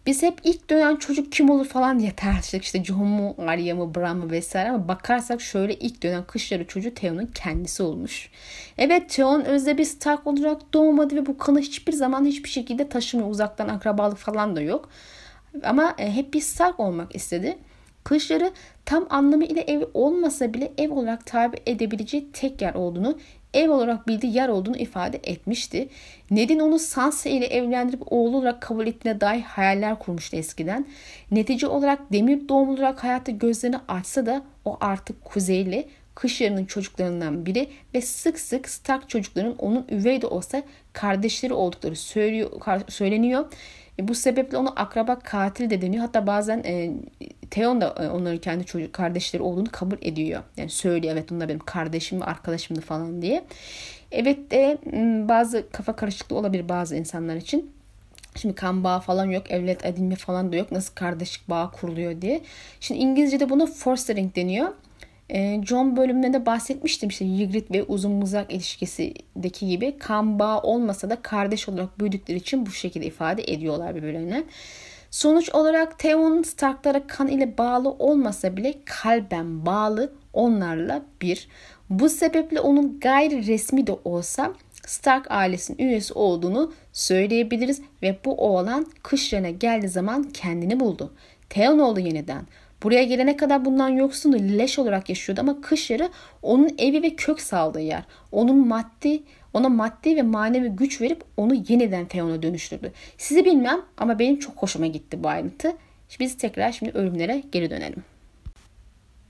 Biz 0.07 0.23
hep 0.23 0.39
ilk 0.43 0.69
dönen 0.69 0.95
çocuk 0.95 1.31
kim 1.31 1.49
olur 1.49 1.65
falan 1.65 1.99
diye 1.99 2.11
tartıştık. 2.15 2.63
İşte 2.63 2.83
John 2.83 3.07
mu, 3.07 3.35
Arya 3.37 3.75
mı, 3.75 3.95
Bran 3.95 4.17
mı 4.17 4.31
vesaire 4.31 4.69
ama 4.69 4.87
bakarsak 4.87 5.41
şöyle 5.41 5.75
ilk 5.75 6.03
dönen 6.03 6.23
kışları 6.23 6.67
çocuğu 6.67 6.93
Theon'un 6.93 7.25
kendisi 7.25 7.83
olmuş. 7.83 8.29
Evet 8.77 9.09
Theon 9.09 9.41
özde 9.41 9.77
bir 9.77 9.85
Stark 9.85 10.27
olarak 10.27 10.73
doğmadı 10.73 11.15
ve 11.15 11.25
bu 11.25 11.37
kanı 11.37 11.59
hiçbir 11.59 11.93
zaman 11.93 12.25
hiçbir 12.25 12.49
şekilde 12.49 12.89
taşımıyor. 12.89 13.29
Uzaktan 13.29 13.67
akrabalık 13.67 14.17
falan 14.17 14.55
da 14.55 14.61
yok. 14.61 14.89
Ama 15.63 15.95
e, 15.97 16.11
hep 16.11 16.33
bir 16.33 16.41
Stark 16.41 16.79
olmak 16.79 17.15
istedi. 17.15 17.57
Kışları 18.03 18.51
tam 18.85 19.07
anlamıyla 19.09 19.61
ev 19.61 19.83
olmasa 19.93 20.53
bile 20.53 20.71
ev 20.77 20.91
olarak 20.91 21.25
tabir 21.25 21.59
edebileceği 21.65 22.31
tek 22.31 22.61
yer 22.61 22.73
olduğunu, 22.73 23.19
ev 23.57 23.71
olarak 23.71 24.07
bildiği 24.07 24.35
yer 24.35 24.49
olduğunu 24.49 24.77
ifade 24.77 25.19
etmişti. 25.23 25.89
Ned'in 26.31 26.59
onu 26.59 26.79
Sansa 26.79 27.29
ile 27.29 27.45
evlendirip 27.45 28.01
oğlu 28.05 28.37
olarak 28.37 28.61
kabul 28.61 28.87
ettiğine 28.87 29.21
dair 29.21 29.41
hayaller 29.41 29.99
kurmuştu 29.99 30.37
eskiden. 30.37 30.85
Netice 31.31 31.67
olarak 31.67 32.13
demir 32.13 32.49
doğumlu 32.49 32.73
olarak 32.73 33.03
hayatta 33.03 33.31
gözlerini 33.31 33.77
açsa 33.87 34.25
da 34.25 34.41
o 34.65 34.77
artık 34.81 35.25
kuzeyli, 35.25 35.87
kış 36.15 36.41
yarının 36.41 36.65
çocuklarından 36.65 37.45
biri 37.45 37.69
ve 37.93 38.01
sık 38.01 38.39
sık 38.39 38.69
Stark 38.69 39.09
çocuklarının 39.09 39.55
onun 39.57 39.85
üvey 39.89 40.21
de 40.21 40.27
olsa 40.27 40.63
kardeşleri 40.93 41.53
oldukları 41.53 41.95
söyleniyor. 42.91 43.45
E, 43.99 44.07
bu 44.07 44.15
sebeple 44.15 44.57
onu 44.57 44.73
akraba 44.75 45.19
katil 45.19 45.69
de 45.69 45.81
deniyor. 45.81 46.01
Hatta 46.01 46.27
bazen 46.27 46.63
e, 46.65 46.93
Theon 47.51 47.81
da 47.81 47.95
e, 47.99 48.09
onların 48.09 48.37
kendi 48.37 48.65
çocuk 48.65 48.93
kardeşleri 48.93 49.43
olduğunu 49.43 49.67
kabul 49.71 49.97
ediyor. 50.01 50.43
Yani 50.57 50.69
söylüyor 50.69 51.13
evet 51.13 51.31
onlar 51.31 51.49
benim 51.49 51.59
kardeşim 51.59 52.21
ve 52.21 52.25
arkadaşımdı 52.25 52.81
falan 52.81 53.21
diye. 53.21 53.43
Evet 54.11 54.51
de 54.51 54.77
bazı 55.29 55.65
kafa 55.71 55.95
karışıklığı 55.95 56.35
olabilir 56.37 56.69
bazı 56.69 56.95
insanlar 56.95 57.35
için. 57.35 57.71
Şimdi 58.35 58.55
kan 58.55 58.83
bağı 58.83 58.99
falan 58.99 59.25
yok, 59.25 59.51
evlat 59.51 59.85
edinme 59.85 60.15
falan 60.15 60.51
da 60.51 60.55
yok. 60.55 60.71
Nasıl 60.71 60.93
kardeşlik 60.95 61.49
bağı 61.49 61.71
kuruluyor 61.71 62.21
diye. 62.21 62.41
Şimdi 62.79 63.01
İngilizce'de 63.01 63.49
buna 63.49 63.65
fostering 63.65 64.35
deniyor. 64.35 64.67
Ee, 65.29 65.61
John 65.65 65.97
bölümünde 65.97 66.45
bahsetmiştim 66.45 67.09
işte 67.09 67.25
Ygritte 67.25 67.79
ve 67.79 67.83
uzun 67.83 68.11
mızrak 68.11 68.53
ilişkisindeki 68.53 69.67
gibi 69.67 69.97
kan 69.97 70.39
bağı 70.39 70.59
olmasa 70.59 71.09
da 71.09 71.21
kardeş 71.21 71.69
olarak 71.69 71.99
büyüdükleri 71.99 72.37
için 72.37 72.65
bu 72.65 72.71
şekilde 72.71 73.05
ifade 73.05 73.43
ediyorlar 73.43 73.95
birbirlerine. 73.95 74.43
Sonuç 75.11 75.49
olarak 75.49 75.99
Theon 75.99 76.41
Starklara 76.41 77.07
kan 77.07 77.27
ile 77.27 77.57
bağlı 77.57 77.89
olmasa 77.89 78.57
bile 78.57 78.73
kalben 78.85 79.65
bağlı 79.65 80.13
onlarla 80.33 81.01
bir. 81.21 81.47
Bu 81.89 82.09
sebeple 82.09 82.59
onun 82.59 82.99
gayri 82.99 83.47
resmi 83.47 83.87
de 83.87 83.95
olsa 84.05 84.53
Stark 84.87 85.31
ailesinin 85.31 85.77
üyesi 85.77 86.13
olduğunu 86.13 86.73
söyleyebiliriz 86.93 87.81
ve 88.01 88.19
bu 88.25 88.35
oğlan 88.35 88.87
kışlarına 89.03 89.49
geldiği 89.49 89.89
zaman 89.89 90.23
kendini 90.23 90.79
buldu. 90.79 91.13
Theon 91.49 91.79
oldu 91.79 91.99
yeniden. 91.99 92.45
Buraya 92.83 93.03
gelene 93.03 93.37
kadar 93.37 93.65
bundan 93.65 93.89
yoksundu. 93.89 94.37
Leş 94.39 94.79
olarak 94.79 95.09
yaşıyordu 95.09 95.41
ama 95.41 95.61
kış 95.61 95.89
yarı 95.89 96.09
onun 96.41 96.69
evi 96.77 97.03
ve 97.03 97.15
kök 97.15 97.41
saldığı 97.41 97.81
yer. 97.81 98.03
Onun 98.31 98.67
maddi 98.67 99.23
ona 99.53 99.69
maddi 99.69 100.15
ve 100.15 100.21
manevi 100.21 100.69
güç 100.69 101.01
verip 101.01 101.23
onu 101.37 101.53
yeniden 101.69 102.05
Theon'a 102.05 102.41
dönüştürdü. 102.41 102.91
Sizi 103.17 103.45
bilmem 103.45 103.81
ama 103.97 104.19
benim 104.19 104.39
çok 104.39 104.57
hoşuma 104.57 104.87
gitti 104.87 105.23
bu 105.23 105.27
ayrıntı. 105.27 105.73
Biz 106.19 106.37
tekrar 106.37 106.71
şimdi 106.71 106.91
ölümlere 106.91 107.43
geri 107.51 107.69
dönelim. 107.69 108.03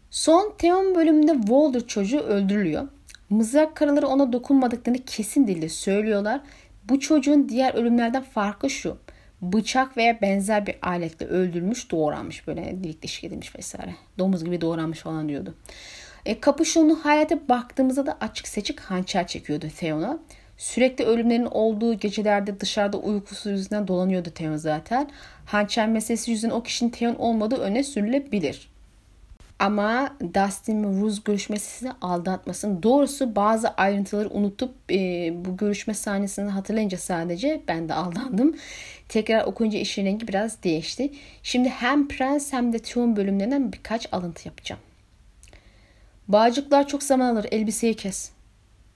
Son 0.09 0.53
Theon 0.57 0.95
bölümünde 0.95 1.33
Walder 1.33 1.87
çocuğu 1.87 2.19
öldürülüyor. 2.19 2.87
Mızrak 3.29 3.75
karaları 3.75 4.07
ona 4.07 4.33
dokunmadıklarını 4.33 5.05
kesin 5.05 5.47
dilde 5.47 5.69
söylüyorlar. 5.69 6.41
Bu 6.89 6.99
çocuğun 6.99 7.49
diğer 7.49 7.73
ölümlerden 7.73 8.23
farkı 8.23 8.69
şu 8.69 8.97
bıçak 9.41 9.97
veya 9.97 10.21
benzer 10.21 10.67
bir 10.67 10.75
aletle 10.81 11.25
öldürmüş, 11.25 11.91
doğranmış 11.91 12.47
böyle 12.47 12.83
delik 12.83 13.03
deşik 13.03 13.23
edilmiş 13.23 13.55
vesaire. 13.55 13.95
Domuz 14.19 14.43
gibi 14.43 14.61
doğranmış 14.61 14.99
falan 14.99 15.29
diyordu. 15.29 15.55
E, 16.25 16.39
Kapüşon'un 16.39 16.95
hayata 16.95 17.49
baktığımızda 17.49 18.05
da 18.05 18.17
açık 18.21 18.47
seçik 18.47 18.79
hançer 18.79 19.27
çekiyordu 19.27 19.67
Theon'a. 19.77 20.19
Sürekli 20.57 21.05
ölümlerin 21.05 21.45
olduğu 21.45 21.93
gecelerde 21.93 22.59
dışarıda 22.59 22.97
uykusuz 22.97 23.51
yüzünden 23.51 23.87
dolanıyordu 23.87 24.29
Theon 24.29 24.55
zaten. 24.55 25.09
Hançer 25.45 25.87
meselesi 25.87 26.31
yüzünden 26.31 26.53
o 26.55 26.63
kişinin 26.63 26.89
Theon 26.89 27.15
olmadığı 27.15 27.57
öne 27.57 27.83
sürülebilir. 27.83 28.69
Ama 29.59 30.09
Dustin 30.33 30.83
ve 30.83 31.01
Rose 31.01 31.21
görüşmesini 31.25 31.91
aldatmasın. 32.01 32.83
Doğrusu 32.83 33.35
bazı 33.35 33.69
ayrıntıları 33.69 34.29
unutup 34.29 34.73
e, 34.91 35.31
bu 35.45 35.57
görüşme 35.57 35.93
sahnesini 35.93 36.49
hatırlayınca 36.49 36.97
sadece 36.97 37.61
ben 37.67 37.89
de 37.89 37.93
aldandım. 37.93 38.55
Tekrar 39.09 39.45
okuyunca 39.45 39.79
işin 39.79 40.05
rengi 40.05 40.27
biraz 40.27 40.63
değişti. 40.63 41.11
Şimdi 41.43 41.69
hem 41.69 42.07
Prens 42.07 42.53
hem 42.53 42.73
de 42.73 42.79
Theon 42.79 43.15
bölümlerinden 43.15 43.73
birkaç 43.73 44.13
alıntı 44.13 44.47
yapacağım. 44.47 44.81
Bağcıklar 46.27 46.87
çok 46.87 47.03
zaman 47.03 47.35
alır. 47.35 47.45
Elbiseyi 47.51 47.95
kes. 47.95 48.31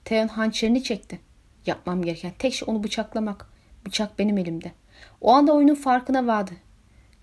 Theon 0.05 0.27
hançerini 0.27 0.83
çekti. 0.83 1.19
Yapmam 1.65 2.01
gereken 2.01 2.31
tek 2.39 2.53
şey 2.53 2.65
onu 2.71 2.83
bıçaklamak. 2.83 3.49
Bıçak 3.85 4.19
benim 4.19 4.37
elimde. 4.37 4.71
O 5.21 5.31
anda 5.31 5.53
oyunun 5.53 5.75
farkına 5.75 6.27
vardı. 6.27 6.51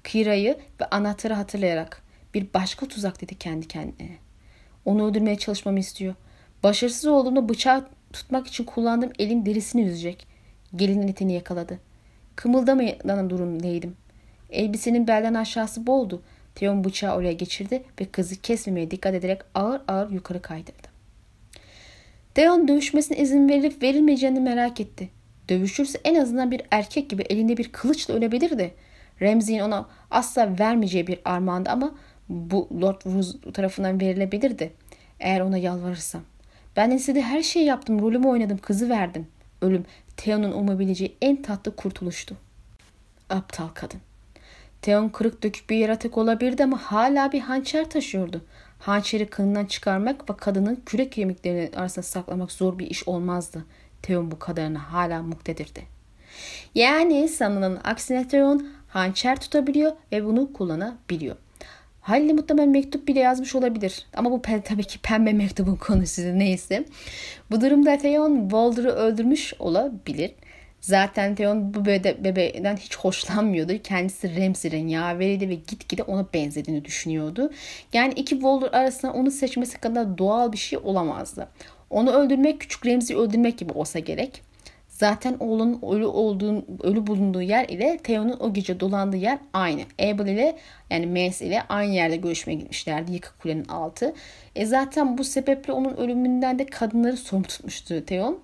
Kira'yı 0.04 0.58
ve 0.80 0.84
anahtarı 0.90 1.34
hatırlayarak 1.34 2.02
bir 2.34 2.46
başka 2.54 2.88
tuzak 2.88 3.20
dedi 3.20 3.34
kendi 3.34 3.68
kendine. 3.68 4.16
Onu 4.84 5.06
öldürmeye 5.06 5.38
çalışmamı 5.38 5.78
istiyor. 5.78 6.14
Başarısız 6.62 7.06
olduğumda 7.06 7.48
bıçağı 7.48 7.88
tutmak 8.12 8.46
için 8.46 8.64
kullandığım 8.64 9.12
elin 9.18 9.46
derisini 9.46 9.82
yüzecek. 9.82 10.26
Gelinin 10.76 11.08
etini 11.08 11.32
yakaladı. 11.32 11.80
Kımıldamadan 12.38 13.30
durumdaydım. 13.30 13.96
Elbisenin 14.50 15.06
belden 15.06 15.34
aşağısı 15.34 15.86
boldu. 15.86 16.22
Theon 16.54 16.84
bıçağı 16.84 17.16
oraya 17.16 17.32
geçirdi 17.32 17.82
ve 18.00 18.04
kızı 18.04 18.36
kesmemeye 18.36 18.90
dikkat 18.90 19.14
ederek 19.14 19.40
ağır 19.54 19.80
ağır 19.88 20.10
yukarı 20.10 20.42
kaydırdı. 20.42 20.88
Theon 22.34 22.68
dövüşmesine 22.68 23.18
izin 23.18 23.48
verilip 23.48 23.82
verilmeyeceğini 23.82 24.40
merak 24.40 24.80
etti. 24.80 25.08
Dövüşürse 25.48 26.00
en 26.04 26.14
azından 26.14 26.50
bir 26.50 26.62
erkek 26.70 27.10
gibi 27.10 27.22
elinde 27.22 27.56
bir 27.56 27.72
kılıçla 27.72 28.14
ölebilirdi. 28.14 28.74
Ramsay'in 29.22 29.60
ona 29.60 29.88
asla 30.10 30.58
vermeyeceği 30.58 31.06
bir 31.06 31.18
armağandı 31.24 31.70
ama 31.70 31.94
bu 32.28 32.68
Lord 32.82 33.00
Roose 33.06 33.52
tarafından 33.52 34.00
verilebilirdi. 34.00 34.72
Eğer 35.20 35.40
ona 35.40 35.58
yalvarırsam. 35.58 36.22
Ben 36.76 36.90
istediği 36.90 37.24
her 37.24 37.42
şeyi 37.42 37.64
yaptım. 37.64 38.00
Rolümü 38.00 38.26
oynadım. 38.26 38.58
Kızı 38.58 38.88
verdim. 38.88 39.26
Ölüm 39.62 39.84
Theon'un 40.18 40.52
umabileceği 40.52 41.16
en 41.22 41.42
tatlı 41.42 41.76
kurtuluştu. 41.76 42.36
Aptal 43.30 43.68
kadın. 43.68 44.00
Theon 44.82 45.08
kırık 45.08 45.42
dökük 45.42 45.70
bir 45.70 45.76
yaratık 45.76 46.18
olabilirdi 46.18 46.64
ama 46.64 46.76
hala 46.76 47.32
bir 47.32 47.40
hançer 47.40 47.90
taşıyordu. 47.90 48.44
Hançeri 48.78 49.26
kınından 49.26 49.64
çıkarmak 49.64 50.30
ve 50.30 50.36
kadının 50.36 50.82
kürek 50.86 51.12
kemiklerinin 51.12 51.72
arasında 51.72 52.02
saklamak 52.02 52.52
zor 52.52 52.78
bir 52.78 52.86
iş 52.86 53.08
olmazdı. 53.08 53.64
Theon 54.02 54.30
bu 54.30 54.38
kadarına 54.38 54.92
hala 54.92 55.22
muktedirdi. 55.22 55.82
Yani 56.74 57.28
sanılanın 57.28 57.80
aksine 57.84 58.28
Theon 58.28 58.68
hançer 58.88 59.40
tutabiliyor 59.40 59.92
ve 60.12 60.24
bunu 60.24 60.52
kullanabiliyor. 60.52 61.36
Halil'e 62.08 62.32
muhtemelen 62.32 62.68
mektup 62.68 63.08
bile 63.08 63.20
yazmış 63.20 63.54
olabilir. 63.54 64.06
Ama 64.14 64.30
bu 64.30 64.42
tabii 64.42 64.84
ki 64.84 64.98
pembe 64.98 65.32
mektubun 65.32 65.76
konusu 65.86 66.38
neyse. 66.38 66.84
Bu 67.50 67.60
durumda 67.60 67.98
Theon 67.98 68.40
Walder'ı 68.40 68.90
öldürmüş 68.90 69.54
olabilir. 69.58 70.30
Zaten 70.80 71.34
Theon 71.34 71.74
bu 71.74 71.84
bebe 71.84 72.24
bebeğden 72.24 72.76
hiç 72.76 72.96
hoşlanmıyordu. 72.96 73.72
Kendisi 73.82 74.40
Ramsay'in 74.40 74.88
yaveriydi 74.88 75.48
ve 75.48 75.54
gitgide 75.54 76.02
ona 76.02 76.26
benzediğini 76.34 76.84
düşünüyordu. 76.84 77.50
Yani 77.92 78.12
iki 78.12 78.34
Walder 78.34 78.72
arasında 78.72 79.12
onu 79.12 79.30
seçmesi 79.30 79.78
kadar 79.78 80.18
doğal 80.18 80.52
bir 80.52 80.58
şey 80.58 80.78
olamazdı. 80.82 81.48
Onu 81.90 82.12
öldürmek 82.12 82.60
küçük 82.60 82.86
Ramsay'i 82.86 83.20
öldürmek 83.20 83.58
gibi 83.58 83.72
olsa 83.72 83.98
gerek. 83.98 84.47
Zaten 84.98 85.36
oğlunun 85.40 85.82
ölü 85.94 86.06
olduğu, 86.06 86.64
ölü 86.82 87.06
bulunduğu 87.06 87.42
yer 87.42 87.68
ile 87.68 87.98
Theo'nun 87.98 88.36
o 88.40 88.52
gece 88.52 88.80
dolandığı 88.80 89.16
yer 89.16 89.38
aynı. 89.52 89.82
Abel 89.98 90.26
ile 90.26 90.58
yani 90.90 91.06
Mace 91.06 91.46
ile 91.46 91.62
aynı 91.68 91.94
yerde 91.94 92.16
görüşmeye 92.16 92.54
gitmişlerdi. 92.54 93.12
Yıkık 93.12 93.38
kulenin 93.38 93.64
altı. 93.64 94.14
E 94.56 94.66
zaten 94.66 95.18
bu 95.18 95.24
sebeple 95.24 95.72
onun 95.72 95.96
ölümünden 95.96 96.58
de 96.58 96.66
kadınları 96.66 97.16
sorumlu 97.16 97.46
tutmuştu 97.46 98.04
Theon. 98.04 98.38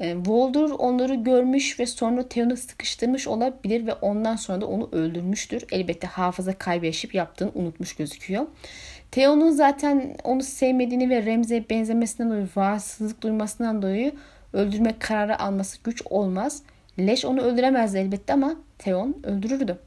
E, 0.00 0.16
Voldur 0.16 0.70
onları 0.70 1.14
görmüş 1.14 1.80
ve 1.80 1.86
sonra 1.86 2.28
Theon'u 2.28 2.56
sıkıştırmış 2.56 3.28
olabilir 3.28 3.86
ve 3.86 3.92
ondan 3.92 4.36
sonra 4.36 4.60
da 4.60 4.66
onu 4.66 4.88
öldürmüştür. 4.92 5.64
Elbette 5.72 6.06
hafıza 6.06 6.52
kaybı 6.58 6.92
yaptığını 7.12 7.50
unutmuş 7.54 7.96
gözüküyor. 7.96 8.46
Theon'un 9.10 9.50
zaten 9.50 10.16
onu 10.24 10.42
sevmediğini 10.42 11.10
ve 11.10 11.24
Remze'ye 11.24 11.64
benzemesinden 11.70 12.30
dolayı 12.30 12.48
rahatsızlık 12.56 13.22
duymasından 13.22 13.82
dolayı 13.82 14.12
öldürmek 14.54 15.00
kararı 15.00 15.40
alması 15.40 15.78
güç 15.84 16.02
olmaz. 16.10 16.62
Leş 16.98 17.24
onu 17.24 17.40
öldüremezdi 17.40 17.98
elbette 17.98 18.32
ama 18.32 18.56
Theon 18.78 19.16
öldürürdü. 19.24 19.78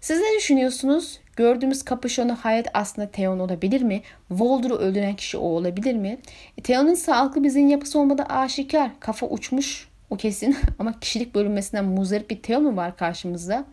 Siz 0.00 0.20
ne 0.20 0.36
düşünüyorsunuz? 0.38 1.20
Gördüğümüz 1.36 1.82
kapüşonu 1.82 2.36
hayat 2.36 2.66
aslında 2.74 3.10
Theon 3.10 3.38
olabilir 3.38 3.82
mi? 3.82 4.02
Voldor'u 4.30 4.74
öldüren 4.74 5.16
kişi 5.16 5.38
o 5.38 5.40
olabilir 5.40 5.94
mi? 5.94 6.18
E, 6.58 6.62
Theon'un 6.62 6.94
sağlıklı 6.94 7.44
bir 7.44 7.48
zihin 7.48 7.68
yapısı 7.68 7.98
olmadı 7.98 8.22
aşikar. 8.22 8.90
Kafa 9.00 9.26
uçmuş 9.26 9.88
o 10.10 10.16
kesin 10.16 10.56
ama 10.78 11.00
kişilik 11.00 11.34
bölünmesinden 11.34 11.84
muzdarip 11.84 12.30
bir 12.30 12.42
Theon 12.42 12.62
mu 12.62 12.76
var 12.76 12.96
karşımızda? 12.96 13.64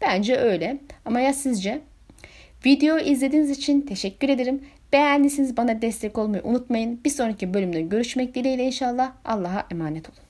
Bence 0.00 0.36
öyle. 0.36 0.78
Ama 1.04 1.20
ya 1.20 1.32
sizce? 1.32 1.80
Video 2.66 2.98
izlediğiniz 2.98 3.50
için 3.50 3.80
teşekkür 3.80 4.28
ederim. 4.28 4.62
Beğendiyseniz 4.92 5.56
bana 5.56 5.82
destek 5.82 6.18
olmayı 6.18 6.42
unutmayın. 6.44 7.00
Bir 7.04 7.10
sonraki 7.10 7.54
bölümde 7.54 7.80
görüşmek 7.80 8.34
dileğiyle 8.34 8.64
inşallah. 8.64 9.12
Allah'a 9.24 9.66
emanet 9.70 10.08
olun. 10.08 10.25